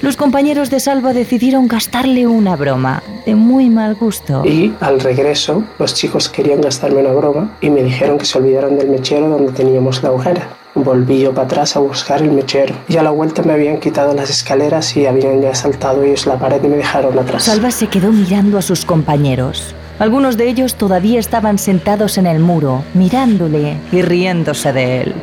los 0.00 0.16
compañeros 0.16 0.70
de 0.70 0.78
Salva 0.78 1.12
decidieron 1.12 1.66
gastarle 1.66 2.26
una 2.26 2.54
broma, 2.54 3.02
de 3.26 3.34
muy 3.34 3.68
mal 3.68 3.96
gusto. 3.96 4.44
Y 4.44 4.72
al 4.80 5.00
regreso, 5.00 5.64
los 5.78 5.94
chicos 5.94 6.28
querían 6.28 6.60
gastarme 6.60 7.00
una 7.00 7.12
broma 7.12 7.56
y 7.60 7.70
me 7.70 7.82
dijeron 7.82 8.18
que 8.18 8.24
se 8.24 8.38
olvidaran 8.38 8.78
del 8.78 8.88
mechero 8.88 9.28
donde 9.28 9.52
teníamos 9.52 10.02
la 10.02 10.12
hoguera. 10.12 10.48
Volví 10.74 11.20
yo 11.20 11.32
para 11.32 11.46
atrás 11.46 11.74
a 11.74 11.80
buscar 11.80 12.22
el 12.22 12.30
mechero. 12.30 12.74
Y 12.88 12.96
a 12.96 13.02
la 13.02 13.10
vuelta 13.10 13.42
me 13.42 13.54
habían 13.54 13.80
quitado 13.80 14.14
las 14.14 14.30
escaleras 14.30 14.96
y 14.96 15.06
habían 15.06 15.40
ya 15.42 15.54
saltado 15.54 16.04
ellos 16.04 16.26
la 16.26 16.38
pared 16.38 16.62
y 16.62 16.68
me 16.68 16.76
dejaron 16.76 17.18
atrás. 17.18 17.44
Salva 17.44 17.70
se 17.72 17.88
quedó 17.88 18.12
mirando 18.12 18.58
a 18.58 18.62
sus 18.62 18.84
compañeros. 18.84 19.74
Algunos 19.98 20.36
de 20.36 20.48
ellos 20.48 20.76
todavía 20.76 21.18
estaban 21.18 21.58
sentados 21.58 22.18
en 22.18 22.26
el 22.26 22.38
muro, 22.38 22.84
mirándole 22.94 23.78
y 23.90 24.02
riéndose 24.02 24.72
de 24.72 25.02
él. 25.02 25.14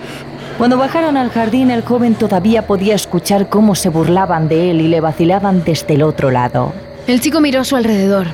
Cuando 0.58 0.78
bajaron 0.78 1.18
al 1.18 1.32
jardín, 1.32 1.70
el 1.70 1.82
joven 1.84 2.16
todavía 2.16 2.66
podía 2.66 2.96
escuchar 2.96 3.50
cómo 3.50 3.76
se 3.76 3.90
burlaban 3.90 4.48
de 4.48 4.72
él 4.72 4.80
y 4.80 4.88
le 4.88 5.02
vacilaban 5.02 5.66
desde 5.66 5.96
el 5.96 6.04
otro 6.04 6.32
lado. 6.32 6.72
El 7.08 7.20
chico 7.20 7.42
miró 7.42 7.60
a 7.60 7.66
su 7.66 7.76
alrededor. 7.76 8.28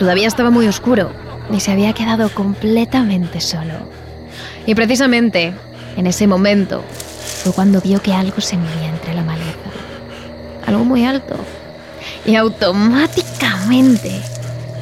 Todavía 0.00 0.26
estaba 0.26 0.50
muy 0.50 0.66
oscuro 0.66 1.12
y 1.52 1.60
se 1.60 1.70
había 1.70 1.92
quedado 1.92 2.28
completamente 2.30 3.40
solo. 3.40 3.74
Y 4.66 4.74
precisamente 4.74 5.54
en 5.96 6.08
ese 6.08 6.26
momento 6.26 6.82
fue 7.44 7.52
cuando 7.52 7.80
vio 7.80 8.02
que 8.02 8.14
algo 8.14 8.40
se 8.40 8.56
movía 8.56 8.88
entre 8.88 9.14
la 9.14 9.22
maleza. 9.22 9.70
Algo 10.66 10.84
muy 10.84 11.04
alto. 11.04 11.36
Y 12.26 12.34
automáticamente 12.34 14.20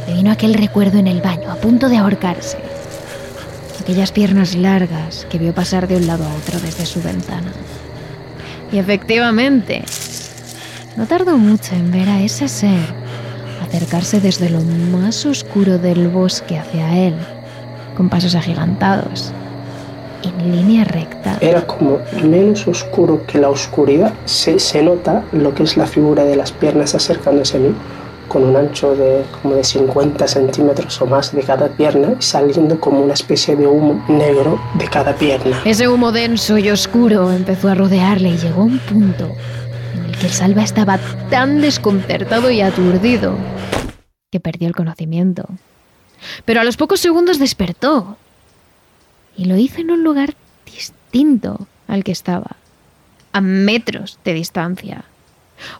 le 0.06 0.14
vino 0.14 0.32
aquel 0.32 0.54
recuerdo 0.54 0.96
en 0.98 1.06
el 1.06 1.20
baño, 1.20 1.52
a 1.52 1.56
punto 1.56 1.90
de 1.90 1.98
ahorcarse. 1.98 2.67
Aquellas 3.88 4.12
piernas 4.12 4.54
largas 4.54 5.26
que 5.30 5.38
vio 5.38 5.54
pasar 5.54 5.88
de 5.88 5.96
un 5.96 6.06
lado 6.06 6.22
a 6.22 6.34
otro 6.34 6.60
desde 6.60 6.84
su 6.84 7.00
ventana. 7.00 7.50
Y 8.70 8.76
efectivamente, 8.76 9.82
no 10.94 11.06
tardó 11.06 11.38
mucho 11.38 11.74
en 11.74 11.90
ver 11.90 12.06
a 12.10 12.20
ese 12.20 12.48
ser 12.48 12.84
acercarse 13.62 14.20
desde 14.20 14.50
lo 14.50 14.60
más 14.60 15.24
oscuro 15.24 15.78
del 15.78 16.08
bosque 16.08 16.58
hacia 16.58 16.98
él, 16.98 17.14
con 17.96 18.10
pasos 18.10 18.34
agigantados 18.34 19.32
en 20.22 20.52
línea 20.54 20.84
recta. 20.84 21.38
Era 21.40 21.66
como 21.66 22.00
menos 22.22 22.68
oscuro 22.68 23.24
que 23.26 23.38
la 23.38 23.48
oscuridad. 23.48 24.12
Se, 24.26 24.58
se 24.58 24.82
nota 24.82 25.24
lo 25.32 25.54
que 25.54 25.62
es 25.62 25.78
la 25.78 25.86
figura 25.86 26.24
de 26.24 26.36
las 26.36 26.52
piernas 26.52 26.94
acercándose 26.94 27.56
a 27.56 27.60
mí 27.60 27.74
con 28.28 28.44
un 28.44 28.56
ancho 28.56 28.94
de 28.94 29.24
como 29.42 29.54
de 29.54 29.64
50 29.64 30.28
centímetros 30.28 31.00
o 31.00 31.06
más 31.06 31.34
de 31.34 31.42
cada 31.42 31.68
pierna 31.68 32.14
y 32.18 32.22
saliendo 32.22 32.78
como 32.78 33.00
una 33.00 33.14
especie 33.14 33.56
de 33.56 33.66
humo 33.66 34.04
negro 34.08 34.60
de 34.74 34.86
cada 34.88 35.14
pierna. 35.14 35.60
Ese 35.64 35.88
humo 35.88 36.12
denso 36.12 36.58
y 36.58 36.70
oscuro 36.70 37.32
empezó 37.32 37.68
a 37.68 37.74
rodearle 37.74 38.30
y 38.30 38.36
llegó 38.36 38.62
a 38.62 38.66
un 38.66 38.78
punto 38.78 39.30
en 39.94 40.04
el 40.04 40.18
que 40.18 40.28
Salva 40.28 40.62
estaba 40.62 40.98
tan 41.30 41.60
desconcertado 41.60 42.50
y 42.50 42.60
aturdido 42.60 43.34
que 44.30 44.40
perdió 44.40 44.68
el 44.68 44.74
conocimiento. 44.74 45.46
Pero 46.44 46.60
a 46.60 46.64
los 46.64 46.76
pocos 46.76 47.00
segundos 47.00 47.38
despertó 47.38 48.16
y 49.36 49.46
lo 49.46 49.56
hizo 49.56 49.80
en 49.80 49.90
un 49.90 50.02
lugar 50.02 50.34
distinto 50.66 51.66
al 51.86 52.04
que 52.04 52.12
estaba, 52.12 52.56
a 53.32 53.40
metros 53.40 54.18
de 54.24 54.34
distancia, 54.34 55.04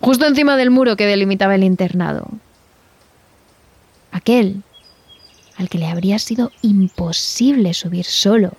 justo 0.01 0.27
encima 0.27 0.57
del 0.57 0.71
muro 0.71 0.97
que 0.97 1.07
delimitaba 1.07 1.55
el 1.55 1.65
internado. 1.65 2.29
Aquel 4.13 4.63
al 5.59 5.69
que 5.69 5.79
le 5.79 5.87
habría 5.87 6.19
sido 6.19 6.53
imposible 6.63 7.75
subir 7.75 8.05
solo, 8.05 8.53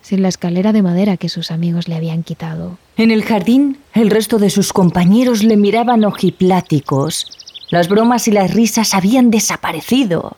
sin 0.00 0.22
la 0.22 0.28
escalera 0.28 0.72
de 0.72 0.82
madera 0.82 1.16
que 1.16 1.28
sus 1.28 1.50
amigos 1.50 1.86
le 1.86 1.94
habían 1.94 2.22
quitado. 2.22 2.78
En 2.96 3.10
el 3.10 3.24
jardín, 3.24 3.78
el 3.92 4.10
resto 4.10 4.38
de 4.38 4.50
sus 4.50 4.72
compañeros 4.72 5.42
le 5.42 5.56
miraban 5.56 6.04
ojipláticos. 6.04 7.26
Las 7.70 7.88
bromas 7.88 8.26
y 8.28 8.32
las 8.32 8.54
risas 8.54 8.94
habían 8.94 9.30
desaparecido. 9.30 10.36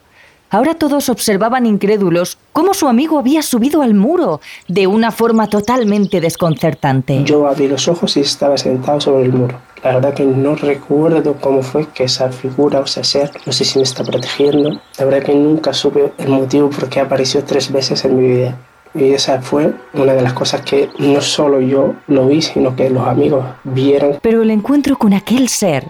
Ahora 0.49 0.75
todos 0.75 1.09
observaban 1.09 1.67
incrédulos 1.67 2.39
cómo 2.53 2.73
su 2.73 2.87
amigo 2.87 3.19
había 3.19 3.43
subido 3.43 3.83
al 3.83 3.95
muro 3.95 4.41
de 4.69 4.87
una 4.87 5.11
forma 5.11 5.49
totalmente 5.49 6.21
desconcertante. 6.21 7.25
Yo 7.25 7.49
abrí 7.49 7.67
los 7.67 7.89
ojos 7.89 8.17
y 8.17 8.21
estaba 8.21 8.57
sentado 8.57 9.01
sobre 9.01 9.25
el 9.25 9.33
muro. 9.33 9.59
La 9.83 9.95
verdad 9.95 10.15
que 10.15 10.25
no 10.25 10.55
recuerdo 10.55 11.37
cómo 11.41 11.63
fue 11.63 11.87
que 11.89 12.05
esa 12.05 12.31
figura 12.31 12.81
o 12.81 12.85
ese 12.85 13.03
ser, 13.03 13.31
no 13.45 13.53
sé 13.53 13.65
si 13.65 13.79
me 13.79 13.83
está 13.83 14.05
protegiendo. 14.05 14.81
La 14.99 15.05
verdad 15.05 15.25
que 15.25 15.35
nunca 15.35 15.73
supe 15.73 16.13
el 16.19 16.29
motivo 16.29 16.71
por 16.71 16.89
qué 16.89 17.01
apareció 17.01 17.45
tres 17.45 17.71
veces 17.73 18.05
en 18.05 18.17
mi 18.17 18.29
vida. 18.29 18.57
Y 18.95 19.13
esa 19.13 19.43
fue 19.43 19.75
una 19.95 20.15
de 20.15 20.23
las 20.23 20.33
cosas 20.33 20.63
que 20.63 20.89
no 20.99 21.21
solo 21.21 21.61
yo 21.61 21.95
lo 22.07 22.29
vi, 22.29 22.41
sino 22.41 22.75
que 22.75 22.89
los 22.89 23.07
amigos 23.07 23.45
vieron. 23.65 24.19
Pero 24.23 24.43
el 24.43 24.51
encuentro 24.51 24.97
con 24.97 25.13
aquel 25.13 25.49
ser 25.49 25.89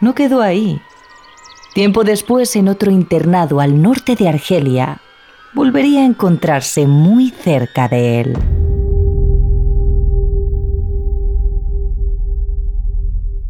no 0.00 0.14
quedó 0.14 0.40
ahí. 0.40 0.80
Tiempo 1.74 2.04
después, 2.04 2.54
en 2.56 2.68
otro 2.68 2.90
internado 2.90 3.58
al 3.58 3.80
norte 3.80 4.14
de 4.14 4.28
Argelia, 4.28 5.00
volvería 5.54 6.00
a 6.00 6.04
encontrarse 6.04 6.86
muy 6.86 7.30
cerca 7.30 7.88
de 7.88 8.20
él. 8.20 8.38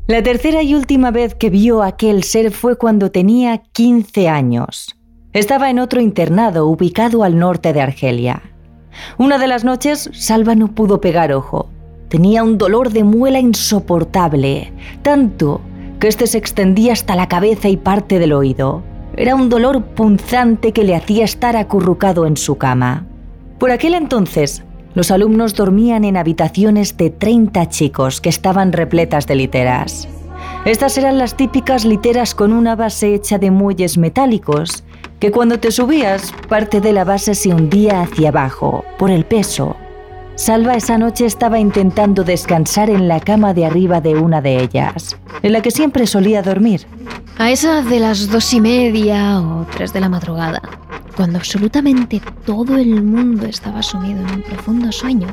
La 0.07 0.23
tercera 0.23 0.63
y 0.63 0.77
última 0.77 1.11
vez 1.11 1.35
que 1.35 1.51
vio 1.51 1.83
a 1.83 1.89
aquel 1.89 2.23
ser 2.23 2.53
fue 2.53 2.77
cuando 2.77 3.11
tenía 3.11 3.59
15 3.59 4.29
años. 4.29 4.97
Estaba 5.33 5.71
en 5.71 5.81
otro 5.81 6.01
internado 6.01 6.69
ubicado 6.69 7.25
al 7.25 7.39
norte 7.39 7.73
de 7.73 7.81
Argelia. 7.81 8.43
Una 9.19 9.39
de 9.39 9.49
las 9.49 9.65
noches, 9.65 10.11
Salva 10.13 10.55
no 10.55 10.69
pudo 10.69 11.01
pegar 11.01 11.33
ojo. 11.33 11.71
Tenía 12.09 12.45
un 12.45 12.57
dolor 12.57 12.91
de 12.91 13.03
muela 13.03 13.41
insoportable, 13.41 14.73
tanto 15.03 15.61
que 16.03 16.09
este 16.09 16.27
se 16.27 16.37
extendía 16.37 16.95
hasta 16.95 17.15
la 17.15 17.29
cabeza 17.29 17.69
y 17.69 17.77
parte 17.77 18.19
del 18.19 18.33
oído. 18.33 18.83
Era 19.17 19.37
un 19.37 19.49
dolor 19.49 19.85
punzante 19.85 20.73
que 20.73 20.83
le 20.83 20.97
hacía 20.97 21.23
estar 21.23 21.57
acurrucado 21.57 22.27
en 22.27 22.37
su 22.37 22.59
cama. 22.59 23.07
Por 23.61 23.71
aquel 23.71 23.95
entonces, 23.95 24.65
los 24.97 25.13
alumnos 25.13 25.55
dormían 25.55 26.05
en 26.05 26.17
habitaciones 26.17 26.97
de 26.97 27.11
30 27.11 27.69
chicos 27.69 28.21
que 28.21 28.31
estaban 28.31 28.73
repletas 28.73 29.29
de 29.29 29.37
literas. 29.37 30.09
Estas 30.65 30.99
eran 30.99 31.19
las 31.19 31.37
típicas 31.37 31.85
literas 31.85 32.35
con 32.35 32.53
una 32.53 32.75
base 32.75 33.15
hecha 33.15 33.39
de 33.39 33.53
muelles 33.53 33.97
metálicos, 33.97 34.83
que 35.21 35.31
cuando 35.31 35.61
te 35.61 35.71
subías, 35.71 36.35
parte 36.49 36.81
de 36.81 36.93
la 36.93 37.05
base 37.05 37.37
se 37.37 37.51
hundía 37.51 38.03
hacia 38.03 38.31
abajo, 38.31 38.85
por 38.99 39.13
el 39.13 39.25
peso. 39.25 39.77
Salva 40.35 40.75
esa 40.75 40.97
noche 40.97 41.27
estaba 41.27 41.59
intentando 41.59 42.25
descansar 42.25 42.89
en 42.89 43.07
la 43.07 43.21
cama 43.21 43.53
de 43.53 43.67
arriba 43.67 44.01
de 44.01 44.17
una 44.17 44.41
de 44.41 44.63
ellas, 44.63 45.17
en 45.43 45.53
la 45.53 45.61
que 45.61 45.71
siempre 45.71 46.07
solía 46.07 46.43
dormir. 46.43 46.87
A 47.39 47.51
esa 47.51 47.83
de 47.83 48.01
las 48.01 48.31
dos 48.31 48.53
y 48.55 48.61
media 48.61 49.41
o 49.41 49.67
tres 49.71 49.93
de 49.93 50.01
la 50.01 50.09
madrugada, 50.09 50.63
cuando 51.17 51.39
absolutamente 51.39 52.21
todo 52.47 52.79
el 52.79 53.03
mundo 53.03 53.47
estaba 53.47 53.83
sumido 53.83 54.21
en 54.21 54.35
un 54.37 54.43
profundo 54.43 54.91
sueño, 54.91 55.29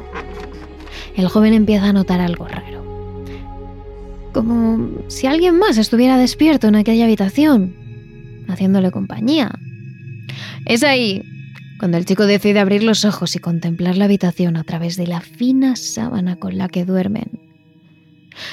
el 1.15 1.27
joven 1.29 1.53
empieza 1.53 1.88
a 1.88 1.94
notar 1.94 2.20
algo 2.20 2.48
raro. 2.48 2.84
Como 4.34 4.89
si 5.08 5.27
alguien 5.27 5.58
más 5.58 5.77
estuviera 5.77 6.18
despierto 6.18 6.68
en 6.68 6.75
aquella 6.75 7.06
habitación, 7.06 7.74
haciéndole 8.48 8.91
compañía. 8.91 9.51
Es 10.65 10.84
ahí 10.84 11.24
cuando 11.79 11.98
el 11.98 12.05
chico 12.05 12.25
decide 12.25 12.59
abrir 12.59 12.83
los 12.83 13.05
ojos 13.05 13.36
y 13.36 13.39
contemplar 13.39 13.98
la 13.98 14.05
habitación 14.05 14.57
a 14.57 14.63
través 14.63 14.98
de 14.98 15.07
la 15.07 15.21
fina 15.21 15.77
sábana 15.77 16.36
con 16.36 16.57
la 16.57 16.67
que 16.67 16.83
duermen. 16.83 17.39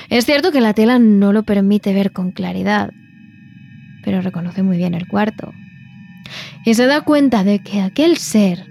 Es 0.09 0.25
cierto 0.25 0.53
que 0.53 0.61
la 0.61 0.75
tela 0.75 0.99
no 0.99 1.33
lo 1.33 1.43
permite 1.43 1.93
ver 1.93 2.13
con 2.13 2.31
claridad, 2.31 2.93
pero 4.05 4.23
reconoce 4.23 4.63
muy 4.63 4.77
bien 4.77 4.95
el 4.95 5.09
cuarto. 5.09 5.53
Y 6.65 6.75
se 6.75 6.87
da 6.87 7.03
cuenta 7.03 7.45
de 7.45 7.59
que 7.59 7.81
aquel 7.81 8.17
ser 8.17 8.65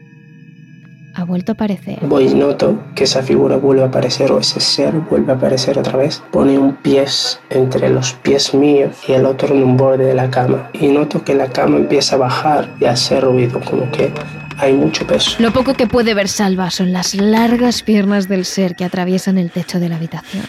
ha 1.15 1.23
vuelto 1.23 1.51
a 1.51 1.55
aparecer. 1.55 1.99
Voy 2.01 2.33
noto 2.33 2.81
que 2.93 3.05
esa 3.05 3.23
figura 3.23 3.57
vuelve 3.57 3.83
a 3.83 3.87
aparecer 3.87 4.31
o 4.31 4.39
ese 4.39 4.59
ser 4.59 4.93
vuelve 4.93 5.31
a 5.31 5.35
aparecer 5.35 5.77
otra 5.77 5.97
vez. 5.97 6.21
Pone 6.31 6.57
un 6.57 6.75
pie 6.75 7.05
entre 7.49 7.89
los 7.89 8.13
pies 8.13 8.53
míos 8.53 8.97
y 9.07 9.13
el 9.13 9.25
otro 9.25 9.53
en 9.53 9.63
un 9.63 9.77
borde 9.77 10.05
de 10.05 10.13
la 10.13 10.29
cama. 10.29 10.69
Y 10.73 10.87
noto 10.87 11.23
que 11.23 11.35
la 11.35 11.47
cama 11.47 11.77
empieza 11.77 12.15
a 12.15 12.19
bajar 12.19 12.69
y 12.79 12.85
a 12.85 12.91
hacer 12.91 13.23
ruido, 13.23 13.61
como 13.61 13.89
que 13.91 14.11
hay 14.57 14.73
mucho 14.73 15.05
peso. 15.05 15.35
Lo 15.39 15.51
poco 15.51 15.73
que 15.73 15.87
puede 15.87 16.13
ver 16.13 16.27
Salva 16.27 16.71
son 16.71 16.91
las 16.91 17.15
largas 17.15 17.83
piernas 17.83 18.27
del 18.27 18.45
ser 18.45 18.75
que 18.75 18.85
atraviesan 18.85 19.37
el 19.37 19.51
techo 19.51 19.79
de 19.79 19.89
la 19.89 19.95
habitación. 19.95 20.45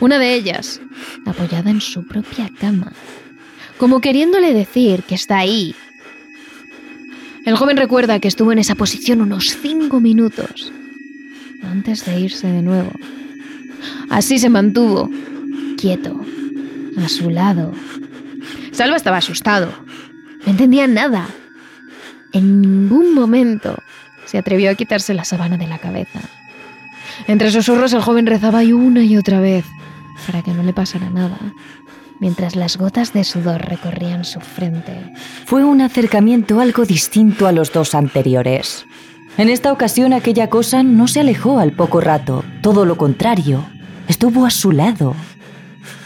Una 0.00 0.18
de 0.18 0.34
ellas, 0.34 0.80
apoyada 1.26 1.70
en 1.70 1.80
su 1.80 2.06
propia 2.06 2.50
cama, 2.58 2.92
como 3.78 4.00
queriéndole 4.00 4.52
decir 4.52 5.02
que 5.02 5.14
está 5.14 5.38
ahí 5.38 5.74
el 7.44 7.56
joven 7.56 7.76
recuerda 7.76 8.20
que 8.20 8.28
estuvo 8.28 8.52
en 8.52 8.60
esa 8.60 8.76
posición 8.76 9.20
unos 9.20 9.56
cinco 9.60 10.00
minutos 10.00 10.72
antes 11.64 12.04
de 12.04 12.20
irse 12.20 12.46
de 12.46 12.62
nuevo. 12.62 12.92
Así 14.10 14.38
se 14.38 14.48
mantuvo, 14.48 15.10
quieto, 15.76 16.20
a 17.04 17.08
su 17.08 17.30
lado. 17.30 17.72
Salva 18.70 18.96
estaba 18.96 19.16
asustado. 19.16 19.72
No 20.44 20.52
entendía 20.52 20.86
nada. 20.86 21.26
En 22.32 22.60
ningún 22.60 23.14
momento 23.14 23.76
se 24.24 24.38
atrevió 24.38 24.70
a 24.70 24.74
quitarse 24.74 25.14
la 25.14 25.24
sabana 25.24 25.56
de 25.56 25.66
la 25.66 25.78
cabeza. 25.78 26.20
Entre 27.26 27.50
susurros 27.50 27.92
el 27.92 28.02
joven 28.02 28.26
rezaba 28.26 28.64
y 28.64 28.72
una 28.72 29.04
y 29.04 29.16
otra 29.16 29.40
vez 29.40 29.64
para 30.26 30.42
que 30.42 30.52
no 30.52 30.62
le 30.62 30.72
pasara 30.72 31.10
nada 31.10 31.38
mientras 32.22 32.54
las 32.54 32.76
gotas 32.76 33.12
de 33.12 33.24
sudor 33.24 33.62
recorrían 33.62 34.24
su 34.24 34.38
frente. 34.38 34.92
Fue 35.44 35.64
un 35.64 35.80
acercamiento 35.80 36.60
algo 36.60 36.84
distinto 36.84 37.48
a 37.48 37.52
los 37.52 37.72
dos 37.72 37.96
anteriores. 37.96 38.86
En 39.38 39.48
esta 39.48 39.72
ocasión 39.72 40.12
aquella 40.12 40.48
cosa 40.48 40.84
no 40.84 41.08
se 41.08 41.18
alejó 41.18 41.58
al 41.58 41.72
poco 41.72 42.00
rato, 42.00 42.44
todo 42.62 42.84
lo 42.84 42.96
contrario, 42.96 43.64
estuvo 44.06 44.46
a 44.46 44.50
su 44.50 44.70
lado. 44.70 45.16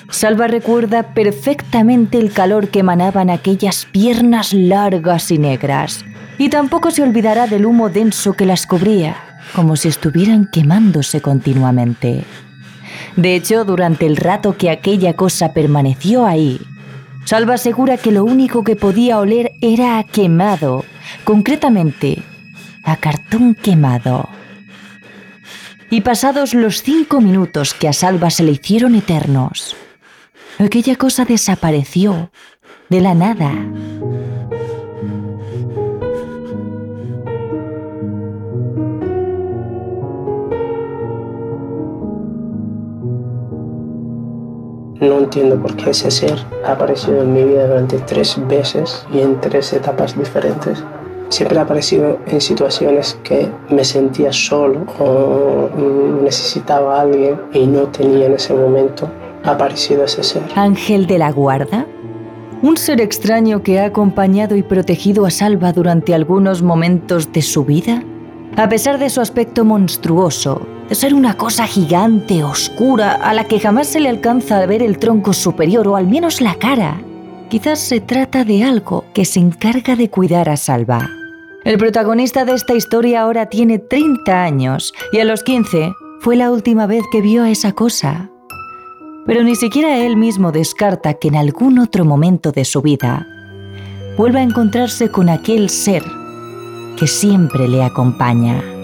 Salva 0.08 0.46
recuerda 0.46 1.12
perfectamente 1.12 2.18
el 2.18 2.32
calor 2.32 2.68
que 2.68 2.78
emanaban 2.78 3.28
aquellas 3.28 3.84
piernas 3.84 4.54
largas 4.54 5.30
y 5.30 5.36
negras, 5.36 6.02
y 6.38 6.48
tampoco 6.48 6.90
se 6.90 7.02
olvidará 7.02 7.46
del 7.46 7.66
humo 7.66 7.88
denso 7.88 8.34
que 8.34 8.46
las 8.46 8.66
cubría, 8.66 9.40
como 9.54 9.76
si 9.76 9.88
estuvieran 9.88 10.48
quemándose 10.50 11.20
continuamente. 11.20 12.24
De 13.16 13.34
hecho, 13.34 13.64
durante 13.64 14.06
el 14.06 14.16
rato 14.16 14.56
que 14.56 14.70
aquella 14.70 15.14
cosa 15.14 15.52
permaneció 15.52 16.26
ahí, 16.26 16.60
Salva 17.24 17.54
asegura 17.54 17.96
que 17.96 18.12
lo 18.12 18.24
único 18.24 18.62
que 18.62 18.76
podía 18.76 19.18
oler 19.18 19.52
era 19.60 19.98
a 19.98 20.04
quemado, 20.04 20.84
concretamente 21.24 22.22
a 22.84 22.96
cartón 22.96 23.54
quemado. 23.54 24.28
Y 25.90 26.02
pasados 26.02 26.54
los 26.54 26.82
cinco 26.82 27.20
minutos 27.20 27.74
que 27.74 27.88
a 27.88 27.92
Salva 27.92 28.30
se 28.30 28.44
le 28.44 28.52
hicieron 28.52 28.94
eternos, 28.94 29.76
aquella 30.58 30.96
cosa 30.96 31.24
desapareció 31.24 32.30
de 32.88 33.00
la 33.00 33.14
nada. 33.14 33.52
No 45.00 45.18
entiendo 45.18 45.60
por 45.60 45.76
qué 45.76 45.90
ese 45.90 46.10
ser 46.10 46.38
ha 46.64 46.72
aparecido 46.72 47.22
en 47.22 47.32
mi 47.32 47.44
vida 47.44 47.66
durante 47.66 47.98
tres 47.98 48.36
veces 48.48 49.06
y 49.12 49.20
en 49.20 49.40
tres 49.40 49.72
etapas 49.72 50.16
diferentes. 50.18 50.82
Siempre 51.28 51.58
ha 51.58 51.62
aparecido 51.62 52.18
en 52.26 52.40
situaciones 52.40 53.18
que 53.22 53.50
me 53.68 53.84
sentía 53.84 54.32
solo 54.32 54.86
o 54.98 55.68
necesitaba 56.22 56.98
a 56.98 57.02
alguien 57.02 57.40
y 57.52 57.66
no 57.66 57.82
tenía 57.88 58.26
en 58.26 58.34
ese 58.34 58.54
momento. 58.54 59.08
Aparecido 59.44 60.04
ese 60.04 60.22
ser. 60.22 60.42
Ángel 60.54 61.06
de 61.06 61.18
la 61.18 61.30
guarda. 61.30 61.86
Un 62.62 62.76
ser 62.76 63.00
extraño 63.00 63.62
que 63.62 63.80
ha 63.80 63.86
acompañado 63.86 64.56
y 64.56 64.62
protegido 64.62 65.26
a 65.26 65.30
Salva 65.30 65.72
durante 65.72 66.14
algunos 66.14 66.62
momentos 66.62 67.32
de 67.32 67.42
su 67.42 67.64
vida. 67.64 68.02
A 68.56 68.68
pesar 68.68 68.98
de 68.98 69.10
su 69.10 69.20
aspecto 69.20 69.64
monstruoso, 69.64 70.62
de 70.88 70.94
ser 70.94 71.14
una 71.14 71.36
cosa 71.36 71.66
gigante, 71.66 72.44
oscura, 72.44 73.12
a 73.14 73.34
la 73.34 73.44
que 73.44 73.60
jamás 73.60 73.88
se 73.88 74.00
le 74.00 74.08
alcanza 74.08 74.58
a 74.58 74.66
ver 74.66 74.82
el 74.82 74.98
tronco 74.98 75.32
superior 75.32 75.88
o 75.88 75.96
al 75.96 76.06
menos 76.06 76.40
la 76.40 76.54
cara. 76.54 77.00
Quizás 77.48 77.78
se 77.78 78.00
trata 78.00 78.44
de 78.44 78.64
algo 78.64 79.04
que 79.12 79.24
se 79.24 79.40
encarga 79.40 79.96
de 79.96 80.10
cuidar 80.10 80.48
a 80.48 80.56
Salva. 80.56 81.10
El 81.64 81.78
protagonista 81.78 82.44
de 82.44 82.52
esta 82.52 82.74
historia 82.74 83.22
ahora 83.22 83.46
tiene 83.46 83.78
30 83.78 84.42
años 84.42 84.92
y 85.12 85.18
a 85.18 85.24
los 85.24 85.42
15 85.42 85.92
fue 86.20 86.36
la 86.36 86.50
última 86.50 86.86
vez 86.86 87.02
que 87.10 87.20
vio 87.20 87.42
a 87.42 87.50
esa 87.50 87.72
cosa. 87.72 88.30
Pero 89.26 89.42
ni 89.42 89.56
siquiera 89.56 89.98
él 89.98 90.16
mismo 90.16 90.52
descarta 90.52 91.14
que 91.14 91.28
en 91.28 91.36
algún 91.36 91.80
otro 91.80 92.04
momento 92.04 92.52
de 92.52 92.64
su 92.64 92.82
vida 92.82 93.26
vuelva 94.16 94.38
a 94.40 94.44
encontrarse 94.44 95.10
con 95.10 95.28
aquel 95.28 95.68
ser 95.68 96.04
que 96.96 97.08
siempre 97.08 97.68
le 97.68 97.82
acompaña. 97.82 98.75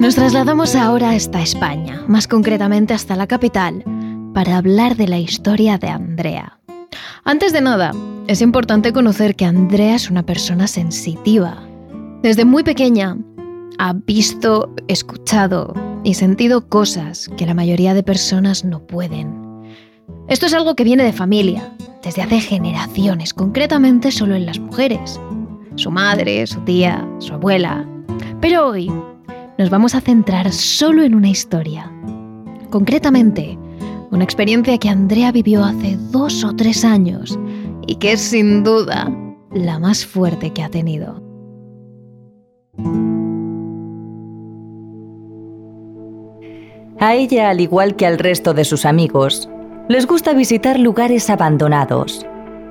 Nos 0.00 0.14
trasladamos 0.14 0.76
ahora 0.76 1.10
hasta 1.10 1.42
España, 1.42 2.02
más 2.08 2.26
concretamente 2.26 2.94
hasta 2.94 3.16
la 3.16 3.26
capital, 3.26 3.84
para 4.32 4.56
hablar 4.56 4.96
de 4.96 5.06
la 5.06 5.18
historia 5.18 5.76
de 5.76 5.88
Andrea. 5.88 6.58
Antes 7.22 7.52
de 7.52 7.60
nada, 7.60 7.92
es 8.26 8.40
importante 8.40 8.94
conocer 8.94 9.36
que 9.36 9.44
Andrea 9.44 9.96
es 9.96 10.10
una 10.10 10.24
persona 10.24 10.68
sensitiva. 10.68 11.62
Desde 12.22 12.46
muy 12.46 12.64
pequeña 12.64 13.18
ha 13.76 13.92
visto, 13.92 14.74
escuchado 14.88 15.74
y 16.02 16.14
sentido 16.14 16.66
cosas 16.66 17.28
que 17.36 17.44
la 17.44 17.52
mayoría 17.52 17.92
de 17.92 18.02
personas 18.02 18.64
no 18.64 18.86
pueden. 18.86 19.38
Esto 20.28 20.46
es 20.46 20.54
algo 20.54 20.76
que 20.76 20.84
viene 20.84 21.04
de 21.04 21.12
familia, 21.12 21.74
desde 22.02 22.22
hace 22.22 22.40
generaciones, 22.40 23.34
concretamente 23.34 24.12
solo 24.12 24.34
en 24.34 24.46
las 24.46 24.60
mujeres. 24.60 25.20
Su 25.74 25.90
madre, 25.90 26.46
su 26.46 26.58
tía, 26.60 27.06
su 27.18 27.34
abuela. 27.34 27.86
Pero 28.40 28.66
hoy 28.66 28.90
nos 29.60 29.68
vamos 29.68 29.94
a 29.94 30.00
centrar 30.00 30.50
solo 30.52 31.02
en 31.02 31.14
una 31.14 31.28
historia. 31.28 31.92
Concretamente, 32.70 33.58
una 34.10 34.24
experiencia 34.24 34.78
que 34.78 34.88
Andrea 34.88 35.32
vivió 35.32 35.62
hace 35.62 35.98
dos 36.10 36.44
o 36.44 36.56
tres 36.56 36.82
años 36.82 37.38
y 37.86 37.96
que 37.96 38.12
es 38.12 38.22
sin 38.22 38.64
duda 38.64 39.14
la 39.52 39.78
más 39.78 40.06
fuerte 40.06 40.54
que 40.54 40.62
ha 40.62 40.70
tenido. 40.70 41.22
A 46.98 47.14
ella, 47.14 47.50
al 47.50 47.60
igual 47.60 47.96
que 47.96 48.06
al 48.06 48.18
resto 48.18 48.54
de 48.54 48.64
sus 48.64 48.86
amigos, 48.86 49.46
les 49.90 50.06
gusta 50.06 50.32
visitar 50.32 50.80
lugares 50.80 51.28
abandonados, 51.28 52.24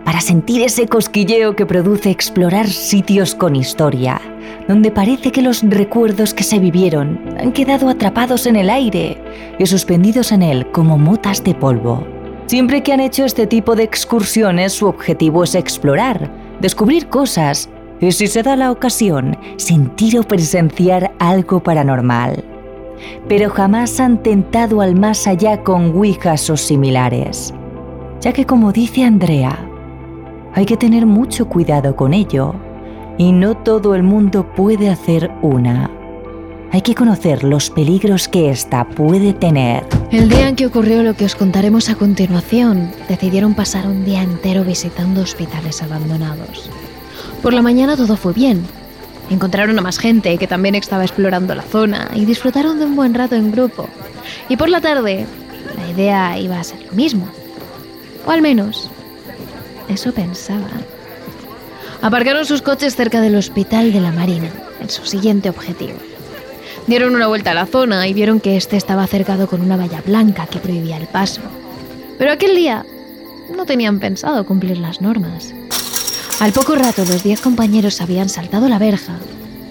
para 0.10 0.22
sentir 0.22 0.64
ese 0.64 0.88
cosquilleo 0.88 1.56
que 1.56 1.68
produce 1.68 2.10
explorar 2.10 2.68
sitios 2.68 3.36
con 3.36 3.56
historia, 3.56 4.20
donde 4.68 4.90
parece 4.90 5.32
que 5.32 5.44
los 5.44 5.62
recuerdos 5.62 6.34
que 6.34 6.42
se 6.42 6.58
vivieron 6.58 7.20
han 7.40 7.52
quedado 7.52 7.90
atrapados 7.90 8.48
en 8.48 8.56
el 8.56 8.72
aire 8.72 9.22
y 9.60 9.68
suspendidos 9.68 10.32
en 10.32 10.42
él 10.42 10.66
como 10.72 10.98
motas 10.98 11.44
de 11.44 11.54
polvo. 11.54 12.08
Siempre 12.48 12.82
que 12.82 12.92
han 12.92 13.02
hecho 13.02 13.24
este 13.24 13.46
tipo 13.46 13.76
de 13.76 13.84
excursiones, 13.84 14.74
su 14.74 14.88
objetivo 14.88 15.44
es 15.44 15.54
explorar, 15.54 16.32
descubrir 16.60 17.08
cosas 17.10 17.70
y, 18.02 18.12
si 18.12 18.26
se 18.26 18.42
da 18.42 18.56
la 18.56 18.72
ocasión, 18.72 19.38
sentir 19.58 20.18
o 20.18 20.24
presenciar 20.24 21.12
algo 21.20 21.62
paranormal. 21.62 22.44
Pero 23.28 23.52
jamás 23.52 24.00
han 24.00 24.24
tentado 24.24 24.82
al 24.82 24.96
más 24.96 25.28
allá 25.28 25.62
con 25.62 25.96
ouijas 25.96 26.50
o 26.50 26.58
similares, 26.58 27.54
ya 28.22 28.34
que 28.34 28.48
como 28.48 28.72
dice 28.72 29.04
Andrea, 29.04 29.69
hay 30.54 30.66
que 30.66 30.78
tener 30.78 31.06
mucho 31.06 31.48
cuidado 31.48 31.96
con 31.96 32.14
ello 32.14 32.56
y 33.18 33.32
no 33.32 33.58
todo 33.58 33.96
el 33.96 34.04
mundo 34.04 34.46
puede 34.56 34.90
hacer 34.90 35.30
una. 35.42 35.92
Hay 36.72 36.82
que 36.82 36.94
conocer 36.94 37.44
los 37.44 37.70
peligros 37.70 38.28
que 38.28 38.50
ésta 38.50 38.88
puede 38.88 39.34
tener. 39.34 39.86
El 40.12 40.30
día 40.30 40.48
en 40.48 40.56
que 40.56 40.68
ocurrió 40.68 41.02
lo 41.02 41.16
que 41.16 41.26
os 41.26 41.36
contaremos 41.36 41.90
a 41.90 41.96
continuación, 41.96 42.92
decidieron 43.08 43.56
pasar 43.56 43.88
un 43.88 44.06
día 44.06 44.22
entero 44.22 44.64
visitando 44.64 45.22
hospitales 45.22 45.82
abandonados. 45.82 46.70
Por 47.42 47.54
la 47.54 47.62
mañana 47.62 47.98
todo 47.98 48.16
fue 48.18 48.34
bien. 48.34 48.64
Encontraron 49.32 49.78
a 49.80 49.82
más 49.82 49.98
gente 49.98 50.38
que 50.38 50.48
también 50.48 50.76
estaba 50.76 51.04
explorando 51.04 51.56
la 51.56 51.64
zona 51.64 52.10
y 52.14 52.26
disfrutaron 52.26 52.80
de 52.80 52.86
un 52.86 52.96
buen 52.96 53.14
rato 53.14 53.36
en 53.36 53.52
grupo. 53.52 53.88
Y 54.48 54.58
por 54.58 54.70
la 54.70 54.82
tarde, 54.82 55.26
la 55.76 55.90
idea 55.90 56.38
iba 56.40 56.60
a 56.60 56.64
ser 56.64 56.82
lo 56.86 56.94
mismo 56.94 57.28
O 58.26 58.32
al 58.32 58.42
menos, 58.42 58.90
eso 59.90 60.14
pensaban. 60.14 60.86
Aparcaron 62.02 62.46
sus 62.46 62.62
coches 62.62 62.96
cerca 62.96 63.20
del 63.20 63.36
hospital 63.36 63.92
de 63.92 64.00
la 64.00 64.12
Marina, 64.12 64.50
en 64.80 64.90
su 64.90 65.06
siguiente 65.06 65.50
objetivo. 65.50 65.98
Dieron 66.88 67.14
una 67.14 67.28
vuelta 67.28 67.52
a 67.52 67.56
la 67.56 67.66
zona 67.66 68.08
y 68.08 68.14
vieron 68.14 68.40
que 68.40 68.56
este 68.56 68.78
estaba 68.78 69.06
cercado 69.08 69.48
con 69.48 69.62
una 69.62 69.76
valla 69.76 70.02
blanca 70.06 70.48
que 70.48 70.60
prohibía 70.60 70.98
el 70.98 71.08
paso. 71.08 71.42
Pero 72.18 72.32
aquel 72.32 72.56
día 72.56 72.86
no 73.56 73.66
tenían 73.66 74.00
pensado 74.00 74.46
cumplir 74.46 74.78
las 74.78 75.02
normas. 75.02 75.54
Al 76.40 76.54
poco 76.54 76.76
rato 76.76 77.04
los 77.06 77.24
diez 77.24 77.42
compañeros 77.42 78.00
habían 78.00 78.30
saltado 78.30 78.70
la 78.70 78.80
verja 78.80 79.20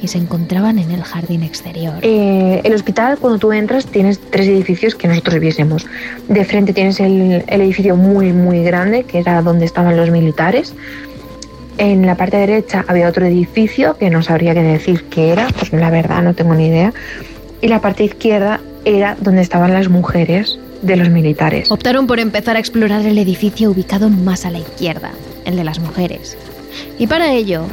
y 0.01 0.09
se 0.09 0.19
encontraban 0.19 0.79
en 0.79 0.91
el 0.91 1.03
jardín 1.03 1.43
exterior. 1.43 1.99
Eh, 2.03 2.61
el 2.65 2.75
hospital, 2.75 3.19
cuando 3.19 3.39
tú 3.39 3.53
entras, 3.53 3.87
tienes 3.87 4.21
tres 4.31 4.49
edificios 4.49 4.95
que 4.95 5.09
nosotros 5.09 5.41
viésemos. 5.41 5.87
De 6.29 6.45
frente 6.45 6.73
tienes 6.73 7.01
el, 7.01 7.45
el 7.47 7.61
edificio 7.61 7.97
muy, 7.97 8.33
muy 8.33 8.63
grande, 8.63 9.05
que 9.05 9.19
era 9.19 9.43
donde 9.43 9.65
estaban 9.65 9.97
los 9.97 10.11
militares. 10.11 10.75
En 11.79 12.07
la 12.07 12.17
parte 12.17 12.37
derecha 12.37 12.85
había 12.89 13.09
otro 13.09 13.25
edificio 13.25 13.97
que 13.97 14.11
no 14.11 14.23
sabría 14.23 14.53
qué 14.55 14.63
decir 14.63 15.05
qué 15.05 15.31
era, 15.31 15.47
pues 15.49 15.73
la 15.73 15.91
verdad 15.91 16.23
no 16.23 16.35
tengo 16.35 16.55
ni 16.55 16.67
idea. 16.67 16.93
Y 17.61 17.69
la 17.69 17.81
parte 17.81 18.05
izquierda 18.05 18.61
era 18.85 19.17
donde 19.21 19.43
estaban 19.43 19.73
las 19.73 19.89
mujeres 19.89 20.59
de 20.83 20.97
los 20.97 21.09
militares. 21.09 21.71
Optaron 21.71 22.07
por 22.07 22.21
empezar 22.21 22.57
a 22.57 22.59
explorar 22.59 23.05
el 23.05 23.19
edificio 23.19 23.71
ubicado 23.71 24.09
más 24.11 24.45
a 24.45 24.51
la 24.51 24.59
izquierda, 24.59 25.13
el 25.45 25.57
de 25.57 25.65
las 25.65 25.79
mujeres. 25.79 26.37
Y 26.99 27.07
para 27.07 27.33
ello, 27.33 27.67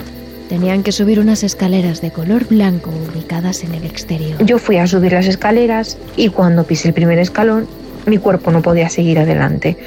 tenían 0.49 0.83
que 0.83 0.91
subir 0.91 1.19
unas 1.19 1.43
escaleras 1.43 2.01
de 2.01 2.11
color 2.11 2.45
blanco 2.45 2.91
ubicadas 3.11 3.63
en 3.63 3.73
el 3.73 3.85
exterior. 3.85 4.43
Yo 4.45 4.57
fui 4.57 4.77
a 4.77 4.87
subir 4.87 5.13
las 5.13 5.27
escaleras 5.27 5.97
y 6.15 6.29
cuando 6.29 6.63
pisé 6.63 6.89
el 6.89 6.93
primer 6.93 7.19
escalón, 7.19 7.67
mi 8.05 8.17
cuerpo 8.17 8.51
no 8.51 8.61
podía 8.61 8.89
seguir 8.89 9.19
adelante. 9.19 9.77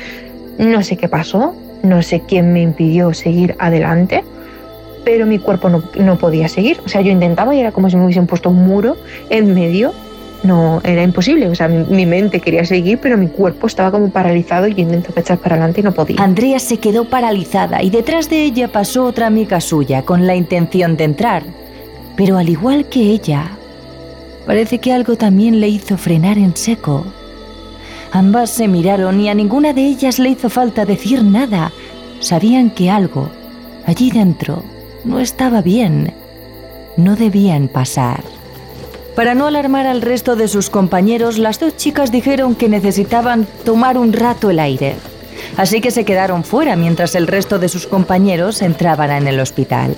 No 0.59 0.83
sé 0.83 0.97
qué 0.97 1.09
pasó, 1.09 1.55
no 1.83 2.03
sé 2.03 2.23
quién 2.27 2.53
me 2.53 2.63
impidió 2.63 3.15
seguir 3.15 3.55
adelante, 3.59 4.25
pero 5.05 5.27
mi 5.27 5.39
cuerpo 5.39 5.69
no, 5.69 5.83
no 5.99 6.19
podía 6.19 6.49
seguir. 6.49 6.81
O 6.85 6.89
sea, 6.89 7.01
yo 7.01 7.11
intentaba 7.11 7.55
y 7.55 7.61
era 7.61 7.73
como 7.73 7.89
si 7.89 7.97
me 7.97 8.05
hubiesen 8.05 8.27
puesto 8.27 8.51
un 8.51 8.67
muro 8.67 8.97
en 9.31 9.55
medio 9.55 9.93
no 10.43 10.81
era 10.85 11.03
imposible. 11.03 11.49
O 11.49 11.55
sea, 11.55 11.69
mi, 11.69 12.07
mente 12.07 12.41
quería 12.41 12.65
seguir, 12.65 12.99
pero 12.99 13.17
mi 13.17 13.29
cuerpo 13.29 13.67
estaba 13.67 13.91
como 13.91 14.11
paralizado 14.11 14.67
y 14.67 14.73
intentaba 14.73 15.21
echar 15.21 15.39
para 15.39 15.57
adelante 15.57 15.81
y 15.81 15.85
no 15.85 15.93
podía. 15.93 16.23
Andrea 16.23 16.59
se 16.59 16.79
quedó 16.79 17.05
paralizada 17.05 17.83
y 17.83 17.91
detrás 17.91 18.29
de 18.29 18.45
ella 18.45 18.69
pasó 18.69 19.05
otra 19.05 19.27
amiga 19.27 19.61
suya 19.61 20.03
con 20.03 20.27
la 20.27 20.35
intención 20.35 20.97
de 20.97 21.05
entrar. 21.05 21.43
Pero 22.17 22.37
al 22.37 22.49
igual 22.49 22.87
que 22.87 23.01
ella, 23.01 23.53
parece 24.47 24.79
que 24.79 24.93
algo 24.93 25.17
también 25.17 25.61
le 25.61 25.69
hizo 25.69 25.97
frenar 25.97 26.39
en 26.39 26.57
seco. 26.57 27.05
Ambas 28.11 28.51
se 28.51 28.69
miraron 28.69 29.21
y 29.21 29.29
a 29.29 29.35
ninguna 29.35 29.73
de 29.73 29.83
ellas 29.83 30.19
le 30.19 30.31
hizo 30.31 30.49
falta 30.49 30.85
decir 30.85 31.23
nada. 31.23 31.73
Sabían 32.21 32.71
que 32.71 32.91
algo, 32.91 33.29
allí 33.87 34.11
dentro, 34.11 34.63
no 35.05 35.21
estaba 35.21 35.63
bien. 35.63 36.13
No 36.97 37.15
debían 37.15 37.69
pasar. 37.69 38.38
Para 39.19 39.35
no 39.35 39.49
alarmar 39.49 39.89
al 39.89 40.01
resto 40.01 40.37
de 40.37 40.47
sus 40.47 40.71
compañeros, 40.71 41.39
las 41.39 41.59
dos 41.59 41.77
chicas 41.77 42.13
dijeron 42.13 42.55
que 42.55 42.69
necesitaban 42.69 43.49
tomar 43.65 43.99
un 43.99 44.13
rato 44.13 44.49
el 44.49 44.61
aire. 44.61 44.95
Así 45.57 45.81
que 45.81 45.91
se 45.91 46.05
quedaron 46.05 46.45
fuera 46.45 46.77
mientras 46.77 47.17
el 47.17 47.27
resto 47.27 47.59
de 47.59 47.69
sus 47.69 47.89
compañeros 47.89 48.63
entraban 48.63 49.11
en 49.11 49.27
el 49.27 49.41
hospital. 49.41 49.97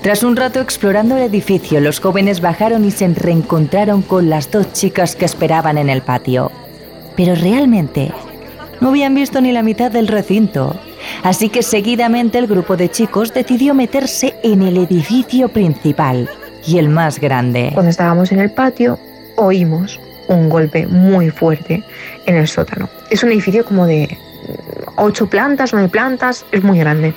Tras 0.00 0.22
un 0.22 0.36
rato 0.36 0.60
explorando 0.60 1.16
el 1.16 1.24
edificio, 1.24 1.80
los 1.80 1.98
jóvenes 1.98 2.40
bajaron 2.40 2.84
y 2.84 2.92
se 2.92 3.08
reencontraron 3.08 4.00
con 4.00 4.30
las 4.30 4.48
dos 4.48 4.72
chicas 4.72 5.16
que 5.16 5.24
esperaban 5.24 5.76
en 5.76 5.90
el 5.90 6.02
patio. 6.02 6.52
Pero 7.16 7.34
realmente 7.34 8.12
no 8.80 8.90
habían 8.90 9.16
visto 9.16 9.40
ni 9.40 9.50
la 9.50 9.64
mitad 9.64 9.90
del 9.90 10.06
recinto. 10.06 10.76
Así 11.24 11.48
que 11.48 11.64
seguidamente 11.64 12.38
el 12.38 12.46
grupo 12.46 12.76
de 12.76 12.92
chicos 12.92 13.34
decidió 13.34 13.74
meterse 13.74 14.36
en 14.44 14.62
el 14.62 14.76
edificio 14.76 15.48
principal 15.48 16.28
y 16.66 16.78
el 16.78 16.88
más 16.88 17.18
grande. 17.18 17.70
Cuando 17.74 17.90
estábamos 17.90 18.32
en 18.32 18.40
el 18.40 18.50
patio, 18.50 18.98
oímos 19.36 20.00
un 20.28 20.48
golpe 20.48 20.86
muy 20.86 21.30
fuerte 21.30 21.82
en 22.26 22.36
el 22.36 22.48
sótano. 22.48 22.88
Es 23.10 23.22
un 23.22 23.32
edificio 23.32 23.64
como 23.64 23.86
de 23.86 24.16
ocho 24.96 25.26
plantas, 25.26 25.72
nueve 25.72 25.88
plantas, 25.88 26.44
es 26.52 26.62
muy 26.62 26.78
grande. 26.78 27.14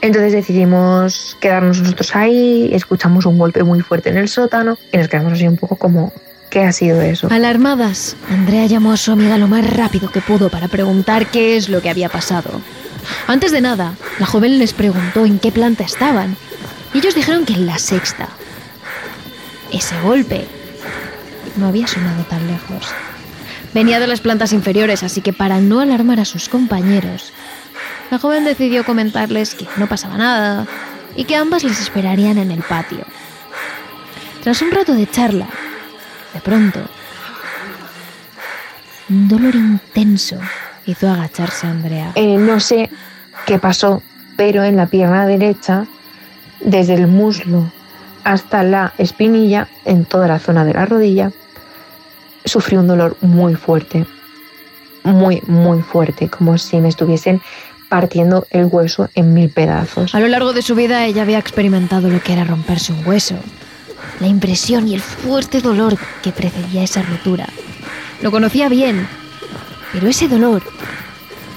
Entonces 0.00 0.32
decidimos 0.32 1.36
quedarnos 1.40 1.80
nosotros 1.80 2.14
ahí, 2.14 2.70
escuchamos 2.74 3.24
un 3.24 3.38
golpe 3.38 3.64
muy 3.64 3.80
fuerte 3.80 4.10
en 4.10 4.18
el 4.18 4.28
sótano 4.28 4.76
y 4.92 4.98
nos 4.98 5.08
quedamos 5.08 5.32
así 5.32 5.48
un 5.48 5.56
poco 5.56 5.76
como, 5.76 6.12
¿qué 6.50 6.60
ha 6.60 6.72
sido 6.72 7.00
eso? 7.00 7.28
Alarmadas, 7.30 8.16
Andrea 8.28 8.66
llamó 8.66 8.92
a 8.92 8.98
su 8.98 9.12
amiga 9.12 9.38
lo 9.38 9.48
más 9.48 9.68
rápido 9.74 10.10
que 10.10 10.20
pudo 10.20 10.50
para 10.50 10.68
preguntar 10.68 11.26
qué 11.26 11.56
es 11.56 11.70
lo 11.70 11.80
que 11.80 11.88
había 11.88 12.10
pasado. 12.10 12.60
Antes 13.26 13.50
de 13.52 13.62
nada, 13.62 13.94
la 14.18 14.26
joven 14.26 14.58
les 14.58 14.74
preguntó 14.74 15.24
en 15.24 15.38
qué 15.38 15.50
planta 15.50 15.84
estaban 15.84 16.36
y 16.92 16.98
ellos 16.98 17.14
dijeron 17.14 17.46
que 17.46 17.54
en 17.54 17.66
la 17.66 17.78
sexta. 17.78 18.28
Ese 19.74 20.00
golpe 20.02 20.46
no 21.56 21.66
había 21.66 21.88
sonado 21.88 22.22
tan 22.24 22.46
lejos. 22.46 22.94
Venía 23.74 23.98
de 23.98 24.06
las 24.06 24.20
plantas 24.20 24.52
inferiores, 24.52 25.02
así 25.02 25.20
que 25.20 25.32
para 25.32 25.58
no 25.58 25.80
alarmar 25.80 26.20
a 26.20 26.24
sus 26.24 26.48
compañeros, 26.48 27.32
la 28.08 28.20
joven 28.20 28.44
decidió 28.44 28.84
comentarles 28.84 29.56
que 29.56 29.66
no 29.76 29.88
pasaba 29.88 30.16
nada 30.16 30.68
y 31.16 31.24
que 31.24 31.34
ambas 31.34 31.64
les 31.64 31.80
esperarían 31.80 32.38
en 32.38 32.52
el 32.52 32.62
patio. 32.62 33.04
Tras 34.44 34.62
un 34.62 34.70
rato 34.70 34.94
de 34.94 35.10
charla, 35.10 35.48
de 36.32 36.40
pronto, 36.40 36.80
un 39.08 39.26
dolor 39.26 39.56
intenso 39.56 40.38
hizo 40.86 41.10
agacharse 41.10 41.66
a 41.66 41.70
Andrea. 41.70 42.12
Eh, 42.14 42.36
no 42.36 42.60
sé 42.60 42.90
qué 43.44 43.58
pasó, 43.58 44.04
pero 44.36 44.62
en 44.62 44.76
la 44.76 44.86
pierna 44.86 45.26
derecha, 45.26 45.86
desde 46.60 46.94
el 46.94 47.08
muslo 47.08 47.72
hasta 48.24 48.62
la 48.62 48.92
espinilla, 48.98 49.68
en 49.84 50.04
toda 50.04 50.26
la 50.26 50.38
zona 50.38 50.64
de 50.64 50.74
la 50.74 50.86
rodilla, 50.86 51.30
sufrí 52.44 52.76
un 52.76 52.86
dolor 52.86 53.16
muy 53.20 53.54
fuerte, 53.54 54.06
muy, 55.02 55.42
muy 55.46 55.82
fuerte, 55.82 56.28
como 56.28 56.58
si 56.58 56.80
me 56.80 56.88
estuviesen 56.88 57.40
partiendo 57.88 58.46
el 58.50 58.66
hueso 58.66 59.08
en 59.14 59.34
mil 59.34 59.50
pedazos. 59.50 60.14
A 60.14 60.20
lo 60.20 60.28
largo 60.28 60.52
de 60.52 60.62
su 60.62 60.74
vida 60.74 61.04
ella 61.04 61.22
había 61.22 61.38
experimentado 61.38 62.08
lo 62.08 62.20
que 62.20 62.32
era 62.32 62.44
romperse 62.44 62.92
un 62.92 63.06
hueso, 63.06 63.36
la 64.20 64.26
impresión 64.26 64.88
y 64.88 64.94
el 64.94 65.00
fuerte 65.00 65.60
dolor 65.60 65.96
que 66.22 66.32
precedía 66.32 66.82
esa 66.82 67.02
rotura. 67.02 67.46
Lo 68.22 68.30
conocía 68.30 68.68
bien, 68.68 69.06
pero 69.92 70.08
ese 70.08 70.28
dolor 70.28 70.62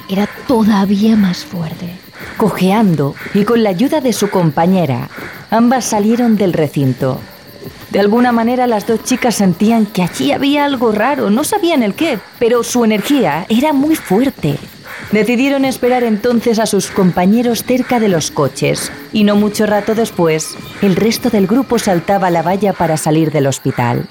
era 0.09 0.27
todavía 0.47 1.15
más 1.15 1.45
fuerte. 1.45 1.89
Cojeando 2.37 3.15
y 3.33 3.43
con 3.45 3.63
la 3.63 3.69
ayuda 3.69 3.99
de 3.99 4.13
su 4.13 4.29
compañera, 4.29 5.09
ambas 5.49 5.85
salieron 5.85 6.35
del 6.37 6.53
recinto. 6.53 7.19
De 7.89 7.99
alguna 7.99 8.31
manera 8.31 8.67
las 8.67 8.85
dos 8.85 9.03
chicas 9.03 9.35
sentían 9.35 9.85
que 9.85 10.03
allí 10.03 10.31
había 10.31 10.65
algo 10.65 10.91
raro, 10.91 11.29
no 11.29 11.43
sabían 11.43 11.83
el 11.83 11.93
qué, 11.93 12.19
pero 12.37 12.63
su 12.63 12.83
energía 12.83 13.45
era 13.49 13.71
muy 13.73 13.95
fuerte. 13.95 14.57
Decidieron 15.11 15.63
esperar 15.63 16.03
entonces 16.03 16.59
a 16.59 16.65
sus 16.65 16.87
compañeros 16.87 17.63
cerca 17.63 17.99
de 17.99 18.09
los 18.09 18.29
coches 18.29 18.91
y 19.13 19.23
no 19.23 19.37
mucho 19.37 19.65
rato 19.65 19.95
después, 19.95 20.57
el 20.81 20.97
resto 20.97 21.29
del 21.29 21.47
grupo 21.47 21.79
saltaba 21.79 22.29
la 22.29 22.41
valla 22.41 22.73
para 22.73 22.97
salir 22.97 23.31
del 23.31 23.47
hospital. 23.47 24.07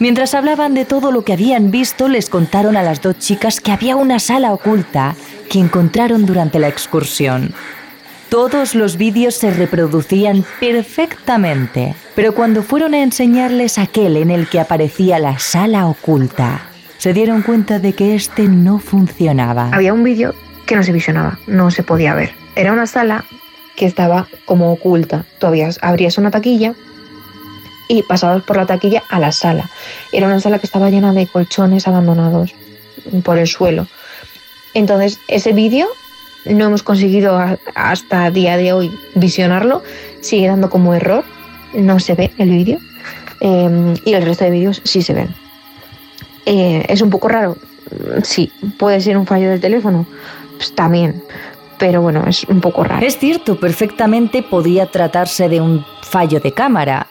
Mientras 0.00 0.34
hablaban 0.34 0.74
de 0.74 0.86
todo 0.86 1.12
lo 1.12 1.24
que 1.24 1.34
habían 1.34 1.70
visto, 1.70 2.08
les 2.08 2.30
contaron 2.30 2.76
a 2.76 2.82
las 2.82 3.02
dos 3.02 3.18
chicas 3.18 3.60
que 3.60 3.70
había 3.70 3.96
una 3.96 4.18
sala 4.18 4.52
oculta 4.52 5.14
que 5.50 5.58
encontraron 5.58 6.24
durante 6.24 6.58
la 6.58 6.68
excursión. 6.68 7.54
Todos 8.30 8.76
los 8.76 8.96
vídeos 8.96 9.34
se 9.34 9.50
reproducían 9.50 10.44
perfectamente, 10.60 11.96
pero 12.14 12.32
cuando 12.32 12.62
fueron 12.62 12.94
a 12.94 13.02
enseñarles 13.02 13.76
aquel 13.76 14.16
en 14.16 14.30
el 14.30 14.48
que 14.48 14.60
aparecía 14.60 15.18
la 15.18 15.40
sala 15.40 15.88
oculta, 15.88 16.68
se 16.98 17.12
dieron 17.12 17.42
cuenta 17.42 17.80
de 17.80 17.92
que 17.92 18.14
este 18.14 18.44
no 18.44 18.78
funcionaba. 18.78 19.70
Había 19.72 19.92
un 19.92 20.04
vídeo 20.04 20.32
que 20.64 20.76
no 20.76 20.84
se 20.84 20.92
visionaba, 20.92 21.40
no 21.48 21.72
se 21.72 21.82
podía 21.82 22.14
ver. 22.14 22.30
Era 22.54 22.72
una 22.72 22.86
sala 22.86 23.24
que 23.74 23.86
estaba 23.86 24.28
como 24.44 24.70
oculta. 24.70 25.24
Tú 25.40 25.48
abrías 25.48 26.16
una 26.16 26.30
taquilla 26.30 26.74
y 27.88 28.04
pasabas 28.04 28.44
por 28.44 28.58
la 28.58 28.66
taquilla 28.66 29.02
a 29.08 29.18
la 29.18 29.32
sala. 29.32 29.68
Era 30.12 30.28
una 30.28 30.38
sala 30.38 30.60
que 30.60 30.66
estaba 30.66 30.88
llena 30.88 31.12
de 31.12 31.26
colchones 31.26 31.88
abandonados 31.88 32.54
por 33.24 33.38
el 33.38 33.48
suelo. 33.48 33.88
Entonces, 34.72 35.18
ese 35.26 35.52
vídeo 35.52 35.88
no 36.44 36.66
hemos 36.66 36.82
conseguido 36.82 37.38
hasta 37.74 38.30
día 38.30 38.56
de 38.56 38.72
hoy 38.72 38.90
visionarlo, 39.14 39.82
sigue 40.20 40.48
dando 40.48 40.70
como 40.70 40.94
error, 40.94 41.24
no 41.74 41.98
se 42.00 42.14
ve 42.14 42.30
el 42.38 42.50
vídeo 42.50 42.78
eh, 43.40 43.94
y 44.04 44.12
el 44.14 44.22
resto 44.24 44.44
de 44.44 44.50
vídeos 44.50 44.80
sí 44.84 45.02
se 45.02 45.14
ven. 45.14 45.34
Eh, 46.46 46.84
es 46.88 47.02
un 47.02 47.10
poco 47.10 47.28
raro, 47.28 47.56
sí, 48.22 48.50
puede 48.78 49.00
ser 49.00 49.16
un 49.18 49.26
fallo 49.26 49.50
del 49.50 49.60
teléfono, 49.60 50.06
pues 50.56 50.74
también, 50.74 51.22
pero 51.78 52.02
bueno, 52.02 52.24
es 52.26 52.44
un 52.44 52.60
poco 52.60 52.84
raro. 52.84 53.06
Es 53.06 53.18
cierto, 53.18 53.58
perfectamente 53.60 54.42
podía 54.42 54.86
tratarse 54.86 55.48
de 55.48 55.60
un 55.60 55.84
fallo 56.02 56.40
de 56.40 56.52
cámara, 56.52 57.06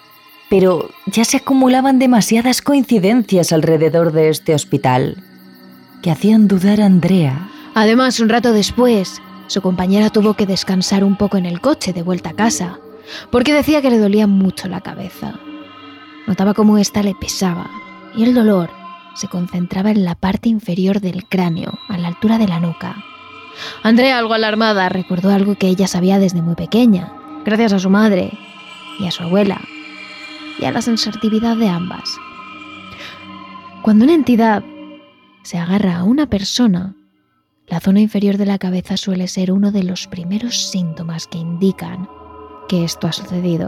pero 0.50 0.90
ya 1.06 1.26
se 1.26 1.38
acumulaban 1.38 2.00
demasiadas 2.00 2.62
coincidencias 2.62 3.54
alrededor 3.54 4.12
de 4.12 4.30
este 4.30 4.54
hospital 4.56 5.18
que 6.02 6.12
hacían 6.12 6.48
dudar 6.48 6.82
a 6.82 6.86
Andrea 6.86 7.50
Además, 7.80 8.20
un 8.20 8.28
rato 8.28 8.52
después, 8.52 9.22
su 9.48 9.62
compañera 9.62 10.10
tuvo 10.10 10.34
que 10.34 10.46
descansar 10.46 11.02
un 11.06 11.16
poco 11.16 11.38
en 11.38 11.46
el 11.46 11.62
coche 11.62 11.94
de 11.94 12.02
vuelta 12.02 12.32
a 12.32 12.34
casa, 12.34 12.78
porque 13.32 13.54
decía 13.54 13.82
que 13.82 13.90
le 13.90 14.00
dolía 14.00 14.28
mucho 14.28 14.68
la 14.68 14.82
cabeza. 14.82 15.40
Notaba 16.28 16.54
cómo 16.54 16.78
ésta 16.78 17.04
le 17.04 17.16
pesaba, 17.16 17.72
y 18.18 18.26
el 18.26 18.34
dolor 18.34 18.70
se 19.16 19.30
concentraba 19.30 19.92
en 19.92 20.04
la 20.04 20.16
parte 20.16 20.50
inferior 20.50 21.00
del 21.00 21.24
cráneo, 21.24 21.80
a 21.88 21.98
la 21.98 22.10
altura 22.10 22.38
de 22.38 22.50
la 22.50 22.60
nuca. 22.60 22.98
Andrea, 23.82 24.18
algo 24.18 24.34
alarmada, 24.34 24.90
recordó 24.90 25.30
algo 25.30 25.56
que 25.56 25.68
ella 25.68 25.88
sabía 25.88 26.20
desde 26.20 26.42
muy 26.42 26.56
pequeña, 26.56 27.14
gracias 27.46 27.72
a 27.72 27.80
su 27.80 27.90
madre 27.90 28.38
y 29.00 29.08
a 29.08 29.12
su 29.12 29.24
abuela, 29.24 29.62
y 30.60 30.66
a 30.66 30.72
la 30.74 30.82
sensitividad 30.82 31.56
de 31.56 31.70
ambas. 31.70 32.18
Cuando 33.84 34.04
una 34.04 34.16
entidad 34.16 34.66
se 35.44 35.58
agarra 35.58 36.00
a 36.00 36.04
una 36.04 36.26
persona, 36.26 36.98
la 37.70 37.80
zona 37.80 38.00
inferior 38.00 38.38
de 38.38 38.46
la 38.46 38.58
cabeza 38.58 38.98
suele 38.98 39.28
ser 39.28 39.52
uno 39.52 39.72
de 39.72 39.84
los 39.84 40.08
primeros 40.08 40.70
síntomas 40.72 41.28
que 41.28 41.38
indican 41.38 42.10
que 42.68 42.84
esto 42.84 43.08
ha 43.08 43.14
sucedido. 43.14 43.68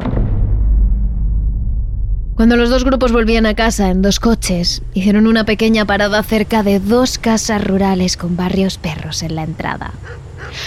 Cuando 2.36 2.56
los 2.56 2.70
dos 2.70 2.84
grupos 2.84 3.12
volvían 3.12 3.46
a 3.46 3.54
casa 3.54 3.90
en 3.90 4.02
dos 4.02 4.20
coches, 4.20 4.82
hicieron 4.94 5.28
una 5.28 5.46
pequeña 5.46 5.86
parada 5.86 6.24
cerca 6.24 6.64
de 6.64 6.80
dos 6.80 7.20
casas 7.20 7.64
rurales 7.64 8.18
con 8.18 8.36
barrios 8.36 8.78
perros 8.78 9.22
en 9.22 9.36
la 9.36 9.44
entrada. 9.44 9.92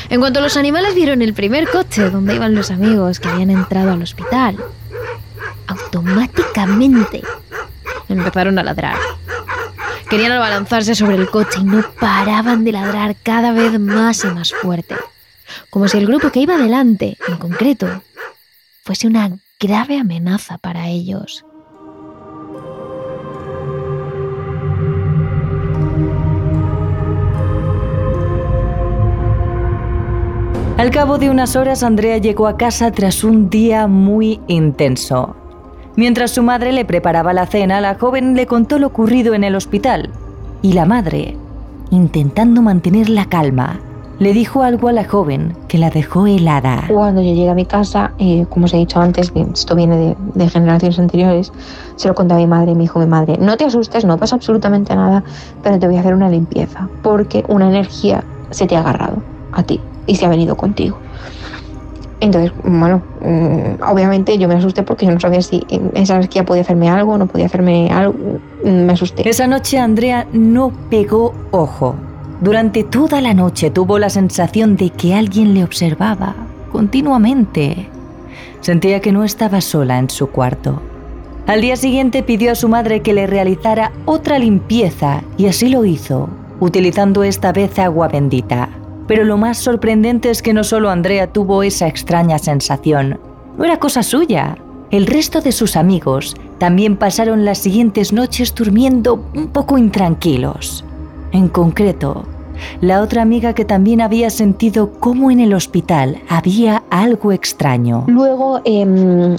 En 0.08 0.20
cuanto 0.20 0.40
los 0.40 0.56
animales 0.56 0.94
vieron 0.94 1.20
el 1.20 1.34
primer 1.34 1.68
coche 1.68 2.10
donde 2.10 2.36
iban 2.36 2.54
los 2.54 2.70
amigos 2.70 3.18
que 3.18 3.28
habían 3.28 3.50
entrado 3.50 3.92
al 3.92 4.02
hospital, 4.02 4.56
automáticamente 5.66 7.22
empezaron 8.08 8.58
a 8.58 8.62
ladrar. 8.62 8.96
Querían 10.14 10.30
abalanzarse 10.30 10.94
sobre 10.94 11.16
el 11.16 11.28
coche 11.28 11.58
y 11.60 11.64
no 11.64 11.84
paraban 11.98 12.62
de 12.62 12.70
ladrar 12.70 13.16
cada 13.20 13.50
vez 13.50 13.80
más 13.80 14.24
y 14.24 14.28
más 14.28 14.52
fuerte, 14.52 14.94
como 15.70 15.88
si 15.88 15.98
el 15.98 16.06
grupo 16.06 16.30
que 16.30 16.38
iba 16.38 16.56
delante, 16.56 17.18
en 17.26 17.36
concreto, 17.36 18.00
fuese 18.84 19.08
una 19.08 19.36
grave 19.58 19.98
amenaza 19.98 20.56
para 20.58 20.86
ellos. 20.86 21.44
Al 30.78 30.92
cabo 30.92 31.18
de 31.18 31.28
unas 31.28 31.56
horas, 31.56 31.82
Andrea 31.82 32.18
llegó 32.18 32.46
a 32.46 32.56
casa 32.56 32.92
tras 32.92 33.24
un 33.24 33.50
día 33.50 33.88
muy 33.88 34.40
intenso. 34.46 35.43
Mientras 35.96 36.32
su 36.32 36.42
madre 36.42 36.72
le 36.72 36.84
preparaba 36.84 37.32
la 37.32 37.46
cena, 37.46 37.80
la 37.80 37.94
joven 37.94 38.34
le 38.34 38.46
contó 38.46 38.78
lo 38.78 38.88
ocurrido 38.88 39.34
en 39.34 39.44
el 39.44 39.54
hospital. 39.54 40.10
Y 40.60 40.72
la 40.72 40.86
madre, 40.86 41.36
intentando 41.90 42.62
mantener 42.62 43.08
la 43.08 43.26
calma, 43.26 43.78
le 44.18 44.32
dijo 44.32 44.62
algo 44.62 44.88
a 44.88 44.92
la 44.92 45.04
joven 45.04 45.56
que 45.68 45.78
la 45.78 45.90
dejó 45.90 46.26
helada. 46.26 46.84
Cuando 46.88 47.22
yo 47.22 47.32
llegué 47.32 47.48
a 47.48 47.54
mi 47.54 47.64
casa, 47.64 48.12
eh, 48.18 48.44
como 48.48 48.66
os 48.66 48.74
he 48.74 48.78
dicho 48.78 49.00
antes, 49.00 49.32
esto 49.52 49.76
viene 49.76 49.96
de, 49.96 50.16
de, 50.34 50.48
generaciones 50.48 50.98
anteriores, 50.98 51.52
se 51.94 52.08
lo 52.08 52.14
conté 52.14 52.34
a 52.34 52.38
mi 52.38 52.46
madre 52.46 52.72
y 52.72 52.74
me 52.74 52.82
dijo 52.82 52.98
mi 52.98 53.06
madre, 53.06 53.36
no 53.38 53.56
te 53.56 53.64
asustes, 53.64 54.04
no 54.04 54.18
pasa 54.18 54.34
absolutamente 54.36 54.94
nada, 54.96 55.22
pero 55.62 55.78
te 55.78 55.86
voy 55.86 55.96
a 55.96 56.00
hacer 56.00 56.14
una 56.14 56.28
limpieza, 56.28 56.88
porque 57.02 57.44
una 57.48 57.68
energía 57.68 58.24
se 58.50 58.66
te 58.66 58.76
ha 58.76 58.80
agarrado 58.80 59.22
a 59.52 59.62
ti 59.62 59.80
y 60.06 60.16
se 60.16 60.26
ha 60.26 60.28
venido 60.28 60.56
contigo. 60.56 60.98
Entonces, 62.24 62.52
bueno, 62.64 63.02
mm, 63.20 63.82
obviamente 63.86 64.38
yo 64.38 64.48
me 64.48 64.54
asusté 64.54 64.82
porque 64.82 65.04
yo 65.04 65.12
no 65.12 65.20
sabía 65.20 65.42
si 65.42 65.62
esa 65.92 66.16
energía 66.16 66.42
podía 66.46 66.62
hacerme 66.62 66.88
algo, 66.88 67.18
no 67.18 67.26
podía 67.26 67.44
hacerme 67.44 67.90
algo, 67.90 68.14
me 68.64 68.94
asusté. 68.94 69.28
Esa 69.28 69.46
noche 69.46 69.78
Andrea 69.78 70.26
no 70.32 70.72
pegó 70.88 71.34
ojo. 71.50 71.94
Durante 72.40 72.82
toda 72.82 73.20
la 73.20 73.34
noche 73.34 73.70
tuvo 73.70 73.98
la 73.98 74.08
sensación 74.08 74.76
de 74.76 74.88
que 74.88 75.14
alguien 75.14 75.52
le 75.52 75.64
observaba 75.64 76.34
continuamente. 76.72 77.90
Sentía 78.60 79.00
que 79.00 79.12
no 79.12 79.22
estaba 79.22 79.60
sola 79.60 79.98
en 79.98 80.08
su 80.08 80.28
cuarto. 80.28 80.80
Al 81.46 81.60
día 81.60 81.76
siguiente 81.76 82.22
pidió 82.22 82.52
a 82.52 82.54
su 82.54 82.70
madre 82.70 83.00
que 83.00 83.12
le 83.12 83.26
realizara 83.26 83.92
otra 84.06 84.38
limpieza 84.38 85.22
y 85.36 85.46
así 85.46 85.68
lo 85.68 85.84
hizo, 85.84 86.30
utilizando 86.58 87.22
esta 87.22 87.52
vez 87.52 87.78
agua 87.78 88.08
bendita. 88.08 88.70
Pero 89.06 89.24
lo 89.24 89.36
más 89.36 89.58
sorprendente 89.58 90.30
es 90.30 90.42
que 90.42 90.54
no 90.54 90.64
solo 90.64 90.90
Andrea 90.90 91.26
tuvo 91.32 91.62
esa 91.62 91.86
extraña 91.86 92.38
sensación, 92.38 93.18
no 93.56 93.64
era 93.64 93.78
cosa 93.78 94.02
suya. 94.02 94.56
El 94.90 95.06
resto 95.06 95.40
de 95.40 95.52
sus 95.52 95.76
amigos 95.76 96.34
también 96.58 96.96
pasaron 96.96 97.44
las 97.44 97.58
siguientes 97.58 98.12
noches 98.12 98.54
durmiendo 98.54 99.24
un 99.34 99.48
poco 99.48 99.76
intranquilos. 99.76 100.84
En 101.32 101.48
concreto, 101.48 102.24
la 102.80 103.00
otra 103.00 103.22
amiga 103.22 103.54
que 103.54 103.64
también 103.64 104.00
había 104.00 104.30
sentido 104.30 104.92
cómo 105.00 105.30
en 105.30 105.40
el 105.40 105.52
hospital 105.52 106.18
había 106.28 106.84
algo 106.90 107.32
extraño. 107.32 108.04
Luego, 108.06 108.60
eh, 108.64 108.86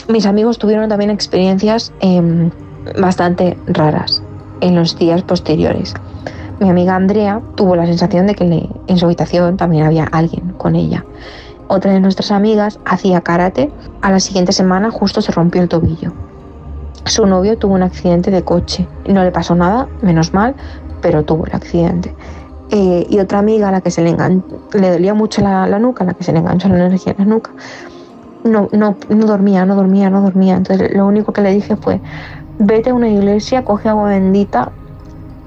mis 0.08 0.26
amigos 0.26 0.58
tuvieron 0.58 0.90
también 0.90 1.10
experiencias 1.10 1.94
eh, 2.02 2.52
bastante 3.00 3.58
raras 3.68 4.22
en 4.62 4.76
los 4.76 4.98
días 4.98 5.24
posteriores 5.24 5.94
mi 6.60 6.70
amiga 6.70 6.96
Andrea 6.96 7.42
tuvo 7.56 7.76
la 7.76 7.86
sensación 7.86 8.28
de 8.28 8.36
que 8.36 8.70
en 8.88 8.98
su 8.98 9.06
habitación 9.06 9.58
también 9.58 9.86
había 9.86 10.06
alguien 10.06 10.54
con 10.58 10.76
ella. 10.76 11.06
Otra 11.68 11.92
de 11.92 12.00
nuestras 12.00 12.32
amigas 12.32 12.80
hacía 12.86 13.22
karate, 13.22 13.72
a 14.02 14.12
la 14.12 14.20
siguiente 14.20 14.52
semana 14.52 14.92
justo 14.92 15.22
se 15.22 15.32
rompió 15.32 15.62
el 15.62 15.70
tobillo. 15.70 16.14
Su 17.06 17.26
novio 17.26 17.58
tuvo 17.58 17.74
un 17.74 17.84
accidente 17.84 18.32
de 18.32 18.44
coche, 18.44 18.88
no 19.08 19.24
le 19.24 19.32
pasó 19.32 19.56
nada, 19.56 19.88
menos 20.02 20.34
mal, 20.34 20.56
pero 21.02 21.24
tuvo 21.24 21.46
el 21.46 21.56
accidente. 21.56 22.16
Eh, 22.72 23.06
y 23.10 23.20
otra 23.20 23.40
amiga 23.40 23.70
a 23.70 23.72
la 23.72 23.82
que 23.82 23.92
se 23.92 24.02
le, 24.02 24.16
le 24.74 24.92
dolía 24.92 25.14
mucho 25.14 25.42
la, 25.42 25.68
la, 25.68 25.80
nuca, 25.80 26.04
a 26.04 26.08
la 26.08 26.14
que 26.14 26.24
se 26.24 26.34
le 26.34 26.40
enganchó 26.40 26.68
la 26.70 26.86
energía 26.86 27.14
en 27.18 27.20
la 27.20 27.36
nuca, 27.36 27.52
no, 28.44 28.70
no, 28.72 28.96
no 29.10 29.26
dormía, 29.26 29.66
no 29.66 29.76
dormía, 29.76 30.10
no 30.10 30.22
dormía. 30.22 30.56
Entonces 30.56 30.96
lo 30.96 31.06
único 31.06 31.34
que 31.34 31.42
le 31.42 31.52
dije 31.52 31.76
fue, 31.76 32.00
vete 32.60 32.92
a 32.92 32.94
una 32.94 33.10
iglesia, 33.10 33.66
coge 33.66 33.90
agua 33.90 34.10
bendita, 34.10 34.72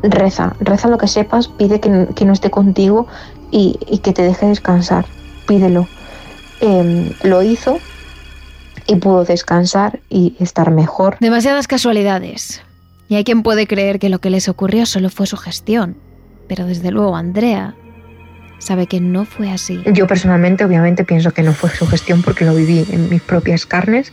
reza, 0.03 0.55
reza 0.61 0.89
lo 0.89 0.99
que 0.99 1.09
sepas, 1.09 1.49
pide 1.49 1.81
que, 1.81 2.09
que 2.15 2.25
no 2.25 2.33
esté 2.33 2.51
contigo 2.51 3.07
y, 3.51 3.79
y, 3.87 3.99
que 3.99 4.13
te 4.13 4.23
deje 4.23 4.47
descansar, 4.47 5.07
pídelo. 5.47 5.89
Eh, 6.61 7.15
lo 7.23 7.43
hizo 7.43 7.79
y 8.87 8.97
pudo 8.97 9.25
descansar 9.25 10.01
y 10.09 10.37
estar 10.41 10.71
mejor. 10.71 11.17
Demasiadas 11.21 11.69
casualidades. 11.69 12.63
Y 13.09 13.15
hay 13.15 13.25
quien 13.25 13.43
puede 13.43 13.67
creer 13.67 13.99
que 13.99 14.09
lo 14.09 14.19
que 14.19 14.31
les 14.31 14.49
ocurrió 14.49 14.87
solo 14.87 15.09
fue 15.11 15.27
su 15.27 15.37
gestión. 15.37 15.97
Pero 16.49 16.67
desde 16.67 16.91
luego 16.91 17.17
Andrea 17.17 17.75
sabe 18.59 18.87
que 18.87 19.01
no 19.01 19.25
fue 19.25 19.51
así. 19.51 19.83
Yo 19.93 20.07
personalmente 20.07 20.65
obviamente 20.65 21.05
pienso 21.05 21.33
que 21.33 21.43
no 21.43 21.53
fue 21.53 21.71
su 21.71 21.87
gestión 21.87 22.23
porque 22.23 22.45
lo 22.45 22.55
viví 22.55 22.85
en 22.91 23.09
mis 23.09 23.23
propias 23.23 23.67
carnes, 23.67 24.13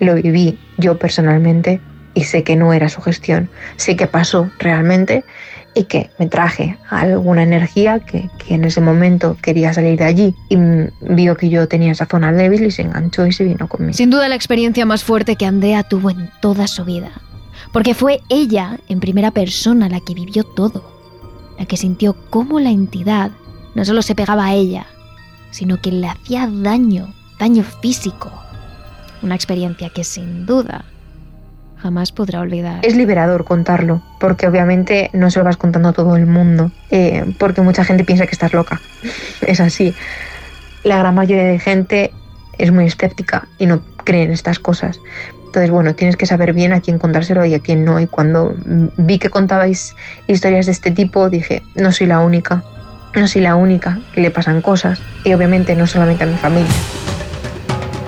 lo 0.00 0.14
viví 0.14 0.58
yo 0.78 0.98
personalmente 0.98 1.80
y 2.14 2.24
sé 2.24 2.44
que 2.44 2.56
no 2.56 2.72
era 2.72 2.88
su 2.88 3.00
gestión, 3.02 3.50
sé 3.76 3.96
que 3.96 4.06
pasó 4.06 4.50
realmente 4.58 5.24
y 5.74 5.84
que 5.84 6.10
me 6.18 6.26
traje 6.26 6.78
alguna 6.88 7.42
energía 7.42 7.98
que, 7.98 8.30
que, 8.38 8.54
en 8.54 8.64
ese 8.64 8.80
momento 8.80 9.36
quería 9.42 9.74
salir 9.74 9.98
de 9.98 10.04
allí 10.04 10.34
y 10.48 10.56
vio 11.00 11.36
que 11.36 11.48
yo 11.48 11.66
tenía 11.66 11.92
esa 11.92 12.06
zona 12.06 12.32
débil 12.32 12.64
y 12.64 12.70
se 12.70 12.82
enganchó 12.82 13.26
y 13.26 13.32
se 13.32 13.44
vino 13.44 13.68
conmigo. 13.68 13.92
Sin 13.92 14.10
duda 14.10 14.28
la 14.28 14.36
experiencia 14.36 14.86
más 14.86 15.02
fuerte 15.02 15.36
que 15.36 15.46
Andrea 15.46 15.82
tuvo 15.82 16.10
en 16.10 16.30
toda 16.40 16.68
su 16.68 16.84
vida, 16.84 17.10
porque 17.72 17.94
fue 17.94 18.20
ella 18.28 18.78
en 18.88 19.00
primera 19.00 19.32
persona 19.32 19.88
la 19.88 20.00
que 20.00 20.14
vivió 20.14 20.44
todo, 20.44 20.84
la 21.58 21.66
que 21.66 21.76
sintió 21.76 22.14
cómo 22.30 22.60
la 22.60 22.70
entidad 22.70 23.32
no 23.74 23.84
solo 23.84 24.02
se 24.02 24.14
pegaba 24.14 24.46
a 24.46 24.54
ella, 24.54 24.86
sino 25.50 25.80
que 25.80 25.90
le 25.90 26.06
hacía 26.06 26.48
daño, 26.48 27.12
daño 27.40 27.64
físico. 27.82 28.30
Una 29.22 29.34
experiencia 29.34 29.90
que 29.90 30.04
sin 30.04 30.46
duda 30.46 30.84
jamás 31.84 32.12
podrá 32.12 32.40
olvidar. 32.40 32.80
Es 32.82 32.96
liberador 32.96 33.44
contarlo, 33.44 34.00
porque 34.18 34.46
obviamente 34.46 35.10
no 35.12 35.30
se 35.30 35.38
lo 35.38 35.44
vas 35.44 35.58
contando 35.58 35.90
a 35.90 35.92
todo 35.92 36.16
el 36.16 36.24
mundo, 36.24 36.72
eh, 36.90 37.34
porque 37.38 37.60
mucha 37.60 37.84
gente 37.84 38.04
piensa 38.04 38.24
que 38.24 38.32
estás 38.32 38.54
loca. 38.54 38.80
es 39.46 39.60
así. 39.60 39.94
La 40.82 40.96
gran 40.96 41.14
mayoría 41.14 41.44
de 41.44 41.58
gente 41.58 42.10
es 42.56 42.72
muy 42.72 42.86
escéptica 42.86 43.48
y 43.58 43.66
no 43.66 43.82
cree 44.02 44.22
en 44.22 44.30
estas 44.30 44.58
cosas. 44.58 44.98
Entonces, 45.44 45.70
bueno, 45.70 45.94
tienes 45.94 46.16
que 46.16 46.24
saber 46.24 46.54
bien 46.54 46.72
a 46.72 46.80
quién 46.80 46.98
contárselo 46.98 47.44
y 47.44 47.52
a 47.52 47.58
quién 47.58 47.84
no. 47.84 48.00
Y 48.00 48.06
cuando 48.06 48.54
vi 48.96 49.18
que 49.18 49.28
contabais 49.28 49.94
historias 50.26 50.64
de 50.64 50.72
este 50.72 50.90
tipo, 50.90 51.28
dije, 51.28 51.62
no 51.74 51.92
soy 51.92 52.06
la 52.06 52.20
única, 52.20 52.64
no 53.14 53.28
soy 53.28 53.42
la 53.42 53.56
única 53.56 53.98
que 54.14 54.22
le 54.22 54.30
pasan 54.30 54.62
cosas. 54.62 55.02
Y 55.22 55.34
obviamente 55.34 55.76
no 55.76 55.86
solamente 55.86 56.24
a 56.24 56.28
mi 56.28 56.36
familia. 56.36 56.72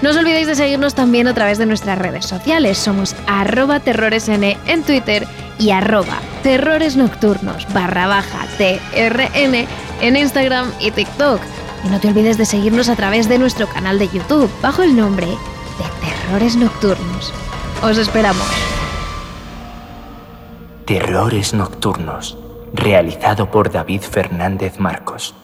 No 0.00 0.10
os 0.10 0.16
olvidéis 0.16 0.46
de 0.46 0.54
seguirnos 0.54 0.94
también 0.94 1.26
a 1.26 1.34
través 1.34 1.58
de 1.58 1.66
nuestras 1.66 1.98
redes 1.98 2.24
sociales. 2.24 2.78
Somos 2.78 3.16
arroba 3.26 3.80
terroresn 3.80 4.44
en 4.44 4.82
Twitter 4.84 5.26
y 5.58 5.70
arroba 5.70 6.20
terrores 6.42 6.96
nocturnos 6.96 7.66
barra 7.74 8.06
baja 8.06 8.46
TRN 8.58 9.66
en 10.00 10.16
Instagram 10.16 10.70
y 10.78 10.92
TikTok. 10.92 11.40
Y 11.84 11.88
no 11.88 11.98
te 11.98 12.08
olvides 12.08 12.38
de 12.38 12.44
seguirnos 12.44 12.88
a 12.88 12.96
través 12.96 13.28
de 13.28 13.38
nuestro 13.38 13.66
canal 13.66 13.98
de 13.98 14.08
YouTube 14.08 14.50
bajo 14.62 14.82
el 14.82 14.96
nombre 14.96 15.26
de 15.26 16.08
Terrores 16.28 16.56
Nocturnos. 16.56 17.32
Os 17.82 17.98
esperamos. 17.98 18.46
Terrores 20.86 21.54
Nocturnos, 21.54 22.38
realizado 22.72 23.50
por 23.50 23.70
David 23.70 24.02
Fernández 24.02 24.78
Marcos. 24.78 25.34